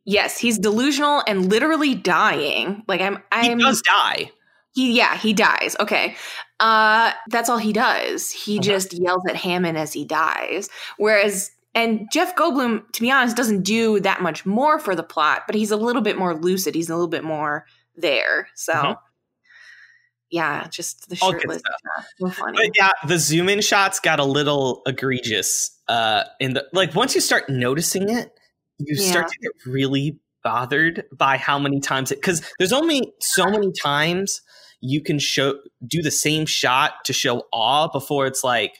[0.06, 2.84] Yes, he's delusional and literally dying.
[2.88, 3.20] Like I'm.
[3.32, 3.58] I'm.
[3.60, 4.32] He does die.
[4.74, 5.76] He yeah, he dies.
[5.80, 6.16] Okay.
[6.60, 8.32] Uh that's all he does.
[8.32, 8.64] He Uh-huh.
[8.64, 10.70] just yells at Hammond as he dies.
[10.98, 15.44] Whereas and Jeff Goldblum, to be honest, doesn't do that much more for the plot,
[15.48, 16.74] but he's a little bit more lucid.
[16.76, 17.66] He's a little bit more
[17.96, 18.48] there.
[18.56, 18.98] So Mhm.
[20.32, 21.62] yeah, just the shirtless.
[22.20, 22.58] So funny.
[22.58, 25.72] But yeah, the zoom in shots got a little egregious.
[25.88, 28.32] Uh, in the like once you start noticing it,
[28.80, 33.46] you start to get really bothered by how many times it because there's only so
[33.46, 34.42] many times
[34.82, 38.78] you can show do the same shot to show awe before it's like,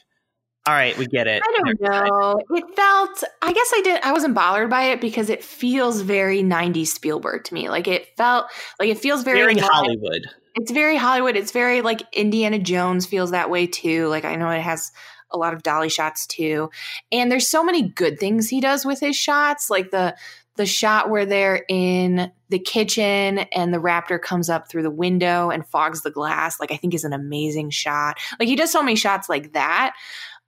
[0.66, 1.42] all right, we get it.
[1.44, 2.40] I don't know.
[2.56, 6.42] It felt I guess I did I wasn't bothered by it because it feels very
[6.42, 7.68] 90s Spielberg to me.
[7.68, 8.46] Like it felt
[8.78, 9.58] like it feels very, Very.
[9.58, 10.26] Hollywood.
[10.54, 11.36] it's very Hollywood.
[11.36, 14.08] It's very like Indiana Jones feels that way too.
[14.08, 14.92] Like I know it has
[15.32, 16.70] a lot of dolly shots too.
[17.12, 20.16] And there's so many good things he does with his shots, like the
[20.56, 25.48] the shot where they're in the kitchen and the raptor comes up through the window
[25.48, 28.18] and fogs the glass, like I think is an amazing shot.
[28.38, 29.94] Like he does so many shots like that.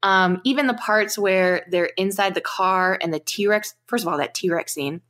[0.02, 4.08] Um, even the parts where they're inside the car and the T Rex, first of
[4.08, 5.00] all, that T Rex scene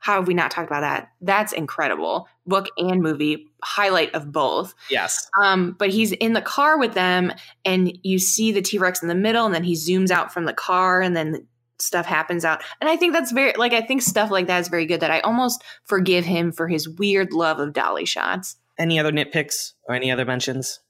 [0.00, 1.10] how have we not talked about that?
[1.20, 2.26] That's incredible.
[2.50, 4.74] Book and movie, highlight of both.
[4.90, 5.30] Yes.
[5.42, 7.32] Um, but he's in the car with them,
[7.64, 10.44] and you see the T Rex in the middle, and then he zooms out from
[10.44, 11.46] the car, and then
[11.78, 12.62] stuff happens out.
[12.80, 15.10] And I think that's very, like, I think stuff like that is very good that
[15.10, 18.56] I almost forgive him for his weird love of dolly shots.
[18.78, 20.80] Any other nitpicks or any other mentions?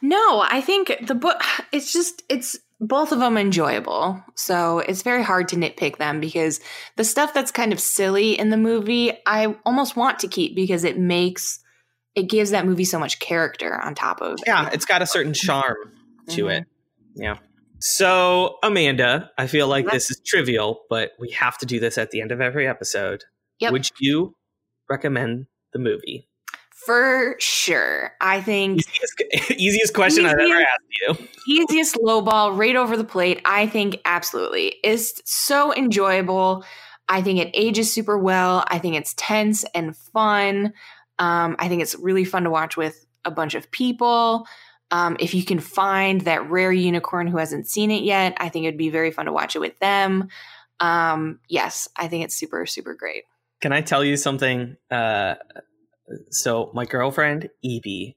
[0.00, 1.40] No, I think the book,
[1.72, 4.22] it's just, it's, both of them enjoyable.
[4.34, 6.60] So it's very hard to nitpick them because
[6.96, 10.84] the stuff that's kind of silly in the movie, I almost want to keep because
[10.84, 11.60] it makes
[12.14, 15.34] it gives that movie so much character on top of Yeah, it's got a certain
[15.34, 15.76] charm
[16.30, 16.50] to mm-hmm.
[16.50, 16.64] it.
[17.14, 17.38] Yeah.
[17.80, 22.10] So, Amanda, I feel like this is trivial, but we have to do this at
[22.10, 23.22] the end of every episode.
[23.60, 23.72] Yep.
[23.72, 24.34] Would you
[24.90, 26.28] recommend the movie?
[26.84, 28.12] For sure.
[28.20, 31.28] I think easiest, easiest question easiest, I've ever asked you.
[31.46, 33.40] easiest low ball right over the plate.
[33.44, 34.76] I think absolutely.
[34.82, 36.64] It's so enjoyable.
[37.08, 38.64] I think it ages super well.
[38.68, 40.72] I think it's tense and fun.
[41.18, 44.46] Um, I think it's really fun to watch with a bunch of people.
[44.90, 48.64] Um, if you can find that rare unicorn who hasn't seen it yet, I think
[48.64, 50.28] it'd be very fun to watch it with them.
[50.80, 53.24] Um, yes, I think it's super, super great.
[53.60, 55.34] Can I tell you something uh,
[56.30, 58.16] so my girlfriend Evie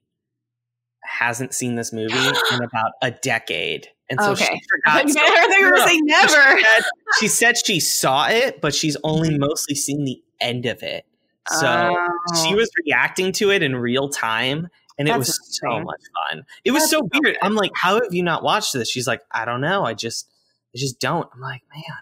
[1.04, 2.14] hasn't seen this movie
[2.52, 3.88] in about a decade.
[4.10, 4.44] And so okay.
[4.44, 5.08] she forgot.
[5.08, 5.20] So,
[5.50, 6.58] they were saying never.
[6.58, 6.82] She said,
[7.20, 9.40] she said, she saw it, but she's only mm-hmm.
[9.40, 11.06] mostly seen the end of it.
[11.48, 12.44] So oh.
[12.44, 14.68] she was reacting to it in real time.
[14.98, 16.00] And That's it was so much
[16.30, 16.44] fun.
[16.64, 17.36] It was That's so weird.
[17.42, 18.88] I'm like, how have you not watched this?
[18.88, 19.84] She's like, I don't know.
[19.84, 20.30] I just,
[20.74, 21.28] I just don't.
[21.34, 21.96] I'm like, man.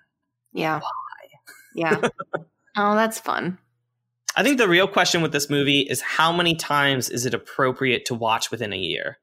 [0.53, 0.81] Yeah.
[0.81, 0.91] Why?
[1.75, 2.09] Yeah.
[2.77, 3.59] oh, that's fun.
[4.37, 8.05] I think the real question with this movie is how many times is it appropriate
[8.07, 9.19] to watch within a year?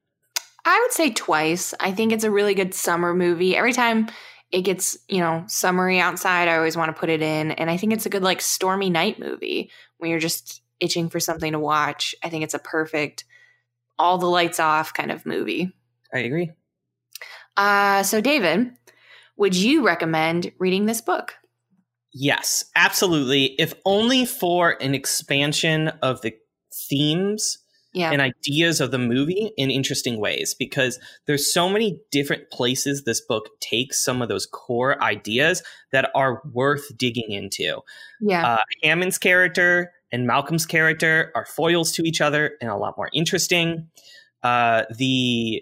[0.66, 1.74] I would say twice.
[1.80, 3.56] I think it's a really good summer movie.
[3.56, 4.10] Every time
[4.52, 7.52] it gets, you know, summery outside, I always want to put it in.
[7.52, 11.22] And I think it's a good, like, stormy night movie when you're just itching for
[11.22, 12.14] something to watch.
[12.22, 13.24] I think it's a perfect,
[13.98, 15.74] all the lights off kind of movie.
[16.14, 16.52] I agree.
[17.56, 18.72] Uh, so, David,
[19.38, 21.36] would you recommend reading this book?
[22.20, 23.56] Yes, absolutely.
[23.60, 26.34] If only for an expansion of the
[26.90, 27.60] themes
[27.94, 28.12] yeah.
[28.12, 33.22] and ideas of the movie in interesting ways because there's so many different places this
[33.22, 35.62] book takes some of those core ideas
[35.92, 37.82] that are worth digging into.
[38.20, 38.54] Yeah.
[38.54, 43.10] Uh, Hammond's character and Malcolm's character are foils to each other and a lot more
[43.14, 43.90] interesting.
[44.42, 45.62] Uh, the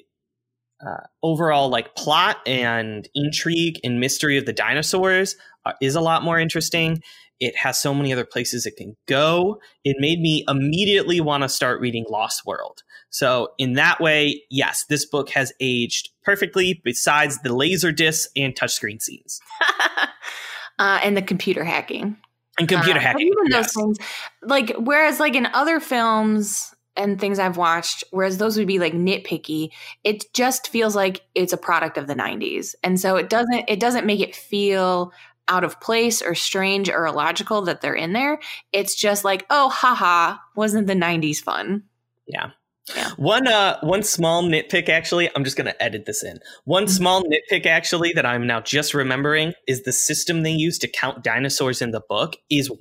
[0.86, 5.36] uh, overall like plot and intrigue and mystery of the dinosaurs
[5.66, 7.02] uh, is a lot more interesting.
[7.40, 9.60] It has so many other places it can go.
[9.84, 12.84] It made me immediately want to start reading Lost World.
[13.10, 18.54] So, in that way, yes, this book has aged perfectly, besides the laser discs and
[18.54, 19.40] touchscreen scenes.
[20.80, 22.18] uh, and the computer hacking.
[22.60, 23.32] And computer uh, hacking.
[23.48, 23.74] Yes.
[23.74, 23.98] those things,
[24.42, 28.94] like, whereas, like, in other films, and things I've watched, whereas those would be like
[28.94, 29.70] nitpicky,
[30.04, 32.76] it just feels like it's a product of the 90s.
[32.84, 35.12] And so it doesn't it doesn't make it feel
[35.48, 38.40] out of place or strange or illogical that they're in there.
[38.72, 41.84] It's just like, oh, haha, wasn't the 90s fun?
[42.28, 42.52] Yeah.
[42.96, 43.10] Yeah.
[43.18, 46.40] One uh one small nitpick actually, I'm just going to edit this in.
[46.66, 46.92] One mm-hmm.
[46.92, 51.24] small nitpick actually that I'm now just remembering is the system they use to count
[51.24, 52.72] dinosaurs in the book is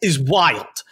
[0.00, 0.82] is wild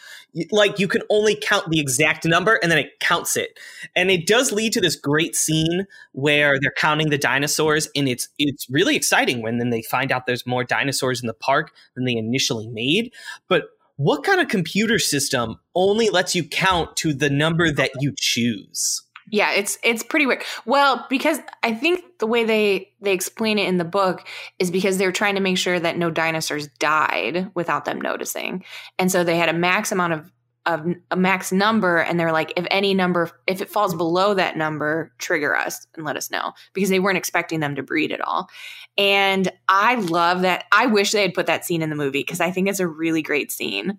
[0.51, 3.59] like you can only count the exact number and then it counts it.
[3.97, 8.29] And it does lead to this great scene where they're counting the dinosaurs and it's
[8.39, 12.05] it's really exciting when then they find out there's more dinosaurs in the park than
[12.05, 13.13] they initially made.
[13.49, 13.65] But
[13.97, 19.03] what kind of computer system only lets you count to the number that you choose
[19.31, 20.43] yeah, it's it's pretty weird.
[20.65, 24.27] Well, because I think the way they they explain it in the book
[24.59, 28.65] is because they're trying to make sure that no dinosaurs died without them noticing.
[28.99, 30.33] And so they had a max amount of
[30.67, 34.57] of a max number and they're like if any number if it falls below that
[34.57, 38.21] number trigger us and let us know because they weren't expecting them to breed at
[38.21, 38.51] all
[38.99, 42.41] and i love that i wish they had put that scene in the movie because
[42.41, 43.99] i think it's a really great scene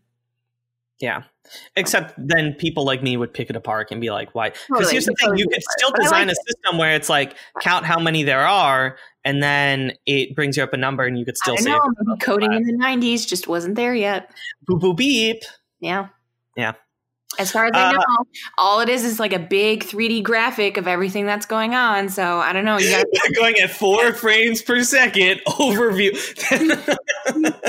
[1.00, 1.24] yeah.
[1.76, 4.50] Except then people like me would pick it apart and be like, why?
[4.50, 4.92] Because totally.
[4.92, 8.00] here's the thing you could still design like a system where it's like count how
[8.00, 11.58] many there are and then it brings you up a number and you could still
[11.58, 11.76] say
[12.22, 14.32] coding in the 90s just wasn't there yet.
[14.70, 15.42] Boop boop beep.
[15.80, 16.10] Yeah.
[16.56, 16.74] Yeah.
[17.38, 18.24] As far as I uh, know, uh,
[18.58, 22.10] all it is is like a big 3D graphic of everything that's going on.
[22.10, 22.80] So I don't know.
[22.80, 23.04] You
[23.36, 26.12] going at four frames per second overview.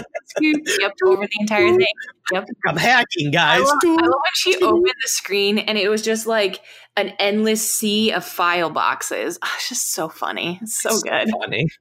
[0.40, 1.86] yep, over the entire thing.
[2.32, 2.46] Yep.
[2.66, 3.60] I'm hacking, guys.
[3.60, 6.60] I love, I love when she opened the screen and it was just like
[6.96, 9.38] an endless sea of file boxes.
[9.42, 10.58] Oh, it's just so funny.
[10.62, 11.30] It's so it's good.
[11.40, 11.66] funny.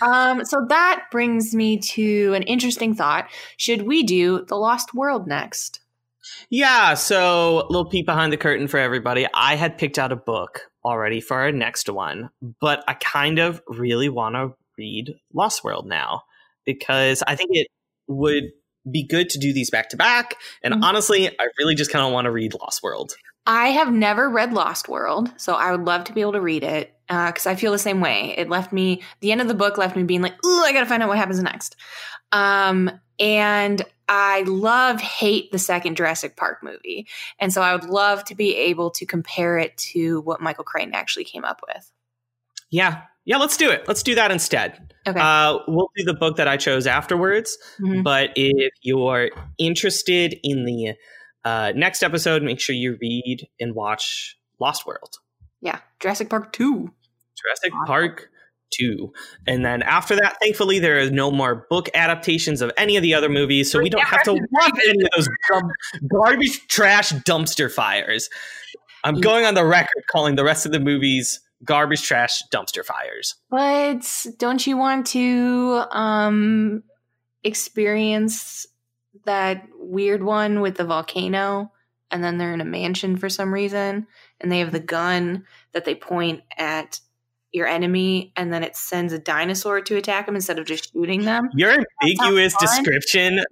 [0.00, 3.28] Um, so that brings me to an interesting thought.
[3.58, 5.80] Should we do The Lost World next?
[6.48, 9.26] Yeah, so a little peek behind the curtain for everybody.
[9.34, 12.30] I had picked out a book already for our next one,
[12.60, 16.22] but I kind of really want to read Lost World now
[16.64, 17.68] because I think it
[18.08, 18.44] would
[18.90, 20.36] be good to do these back to back.
[20.64, 20.82] And Mhm.
[20.82, 23.14] honestly, I really just kind of want to read Lost World.
[23.46, 26.64] I have never read Lost World, so I would love to be able to read
[26.64, 28.34] it because I feel the same way.
[28.36, 30.80] It left me, the end of the book left me being like, ooh, I got
[30.80, 31.76] to find out what happens next.
[32.32, 37.06] Um, and I love, hate the second Jurassic Park movie.
[37.38, 40.94] And so I would love to be able to compare it to what Michael Crichton
[40.94, 41.90] actually came up with.
[42.70, 43.86] Yeah, yeah, let's do it.
[43.86, 44.92] Let's do that instead.
[45.06, 45.18] Okay.
[45.18, 47.56] Uh, we'll do the book that I chose afterwards.
[47.80, 48.02] Mhm.
[48.02, 50.94] But if you're interested in the
[51.44, 55.16] uh, next episode, make sure you read and watch Lost World.
[55.60, 55.78] Yeah.
[56.00, 56.90] Jurassic Park 2.
[57.36, 57.86] Jurassic Awesome.
[57.86, 58.28] Park
[58.78, 59.12] 2.
[59.46, 63.14] And then after that, thankfully, there is no more book adaptations of any of the
[63.14, 65.28] other movies, so we don't have to watch any of those
[66.10, 68.28] garbage trash dumpster fires.
[69.02, 73.36] I'm going on the record calling the rest of the movies garbage trash dumpster fires.
[73.50, 76.82] But don't you want to um
[77.44, 78.66] experience
[79.24, 81.72] that weird one with the volcano
[82.10, 84.06] and then they're in a mansion for some reason
[84.40, 87.00] and they have the gun that they point at
[87.52, 91.24] your enemy and then it sends a dinosaur to attack them instead of just shooting
[91.24, 91.48] them?
[91.54, 93.44] Your ambiguous description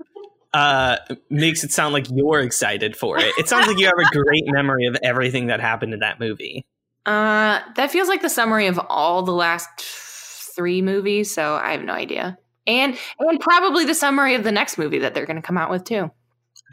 [0.55, 0.99] uh,
[1.31, 3.33] makes it sound like you're excited for it.
[3.39, 6.65] It sounds like you have a great memory of everything that happened in that movie.
[7.09, 11.83] Uh that feels like the summary of all the last 3 movies, so I have
[11.83, 12.37] no idea.
[12.67, 15.71] And and probably the summary of the next movie that they're going to come out
[15.71, 16.11] with too.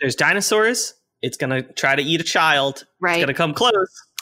[0.01, 0.93] There's dinosaurs.
[1.21, 2.85] It's gonna try to eat a child.
[2.99, 3.15] Right.
[3.17, 3.73] It's gonna come close,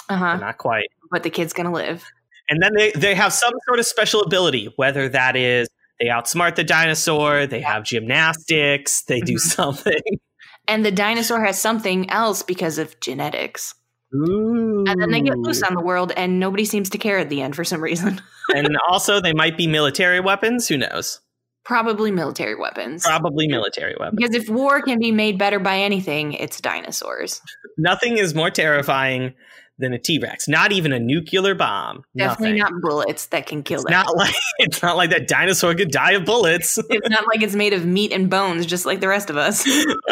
[0.09, 0.37] Uh-huh.
[0.37, 0.89] not quite.
[1.11, 2.03] But the kid's going to live.
[2.49, 5.67] And then they, they have some sort of special ability, whether that is
[5.99, 9.39] they outsmart the dinosaur, they have gymnastics, they do Mhm.
[9.39, 10.01] something.
[10.67, 13.73] and the dinosaur has something else because of genetics.
[14.15, 14.83] Ooh.
[14.87, 17.41] And then they get loose on the world, and nobody seems to care at the
[17.41, 18.21] end for some reason.
[18.55, 20.67] and also, they might be military weapons.
[20.67, 21.19] Who knows?
[21.65, 23.03] Probably military weapons.
[23.03, 24.17] Probably military weapons.
[24.17, 27.41] Because if war can be made better by anything, it's dinosaurs.
[27.77, 29.33] Nothing is more terrifying
[29.79, 30.47] than a T Rex.
[30.47, 32.03] Not even a nuclear bomb.
[32.15, 32.75] Definitely Nothing.
[32.75, 33.93] not bullets that can kill It's them.
[33.93, 36.77] not like it's not like that dinosaur could die of bullets.
[36.89, 39.63] it's not like it's made of meat and bones, just like the rest of us.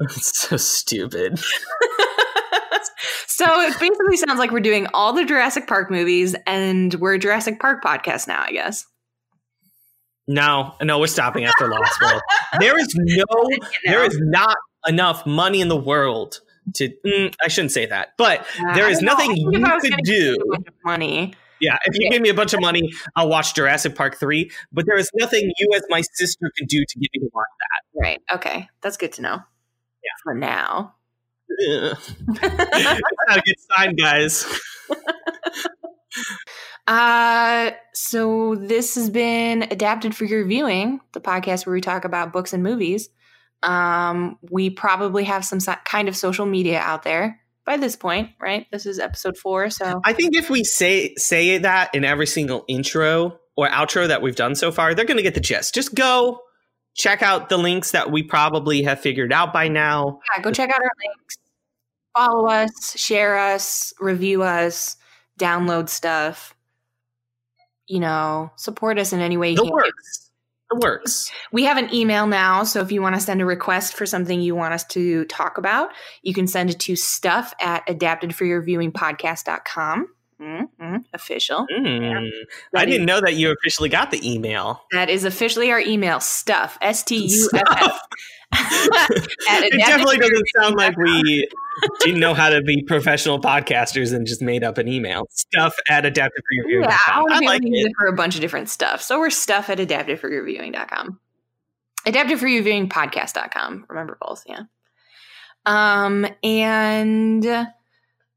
[0.00, 1.38] it's so stupid.
[3.26, 7.18] so it basically sounds like we're doing all the Jurassic Park movies, and we're a
[7.18, 8.84] Jurassic Park podcast now, I guess.
[10.26, 12.22] No, no, we're stopping after Lost World.
[12.58, 13.24] There is no,
[13.84, 14.56] there is not
[14.86, 16.40] enough money in the world
[16.74, 16.88] to.
[17.06, 20.12] mm, I shouldn't say that, but there is nothing I think if you could do.
[20.12, 21.34] give you a bunch of money.
[21.60, 24.50] Yeah, if you give me a bunch of money, I'll watch Jurassic Park three.
[24.72, 27.46] But there is nothing you, as my sister, could do to get me to watch
[27.60, 28.00] that.
[28.00, 28.20] Right.
[28.34, 28.68] Okay.
[28.82, 29.34] That's good to know.
[29.36, 30.10] Yeah.
[30.22, 30.94] For now.
[31.48, 31.92] that.
[31.92, 31.98] Ugh.
[32.42, 34.46] It's not a good sign, guys.
[36.86, 42.32] uh so this has been adapted for your viewing, the podcast where we talk about
[42.32, 43.08] books and movies.
[43.62, 48.66] Um we probably have some kind of social media out there by this point, right?
[48.70, 52.64] This is episode 4, so I think if we say say that in every single
[52.68, 55.74] intro or outro that we've done so far, they're going to get the gist.
[55.74, 56.40] Just go
[56.96, 60.18] check out the links that we probably have figured out by now.
[60.36, 61.36] yeah, go check out our links.
[62.16, 64.96] Follow us, share us, review us,
[65.40, 66.54] download stuff.
[67.86, 69.72] You know, support us in any way you The can.
[69.72, 70.23] works.
[70.70, 71.30] The works.
[71.52, 74.40] We have an email now, so if you want to send a request for something
[74.40, 75.90] you want us to talk about,
[76.22, 80.08] you can send it to stuff at adaptedforyourviewingpodcast.com.
[80.40, 80.96] Mm-hmm.
[81.12, 81.66] Official.
[81.74, 82.28] Mm.
[82.28, 82.30] I
[82.72, 84.82] That didn't is- know that you officially got the email.
[84.92, 88.00] That is officially our email, stuff, S T U F F.
[88.56, 91.48] it definitely doesn't sound like we
[92.00, 95.26] didn't know how to be professional podcasters and just made up an email.
[95.30, 97.92] Stuff at adaptive for your Yeah, I want to I be like use it.
[97.98, 99.02] for a bunch of different stuff.
[99.02, 101.18] So we're stuff at adaptedforyourviewing.com.
[102.06, 103.86] Adaptedforyourviewingpodcast.com.
[103.88, 104.60] Remember both, yeah.
[105.66, 107.42] Um, and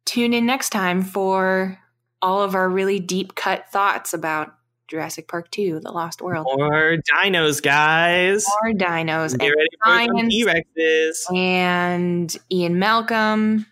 [0.06, 1.78] tune in next time for
[2.22, 4.54] all of our really deep cut thoughts about
[4.88, 6.48] Jurassic Park 2, The Lost World.
[6.58, 8.46] More dinos, guys.
[8.64, 10.30] More dinos Get ready for.
[10.30, 11.36] T Rexes.
[11.36, 13.66] and Ian Malcolm.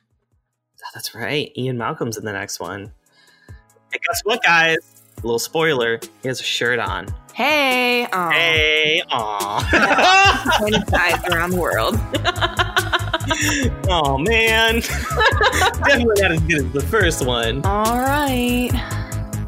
[0.84, 1.52] Ah, that's right.
[1.58, 2.92] Ian Malcolm's in the next one.
[3.48, 4.78] And guess what, guys?
[5.18, 6.00] A little spoiler.
[6.22, 7.08] He has a shirt on.
[7.34, 9.60] Hey, oh, Hey, aw.
[10.90, 11.96] sides around the world.
[13.89, 14.81] oh man.
[14.81, 17.65] Definitely not as good as the first one.
[17.65, 18.69] All right.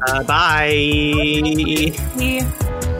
[0.06, 1.92] Uh, bye.
[2.16, 2.97] Bye.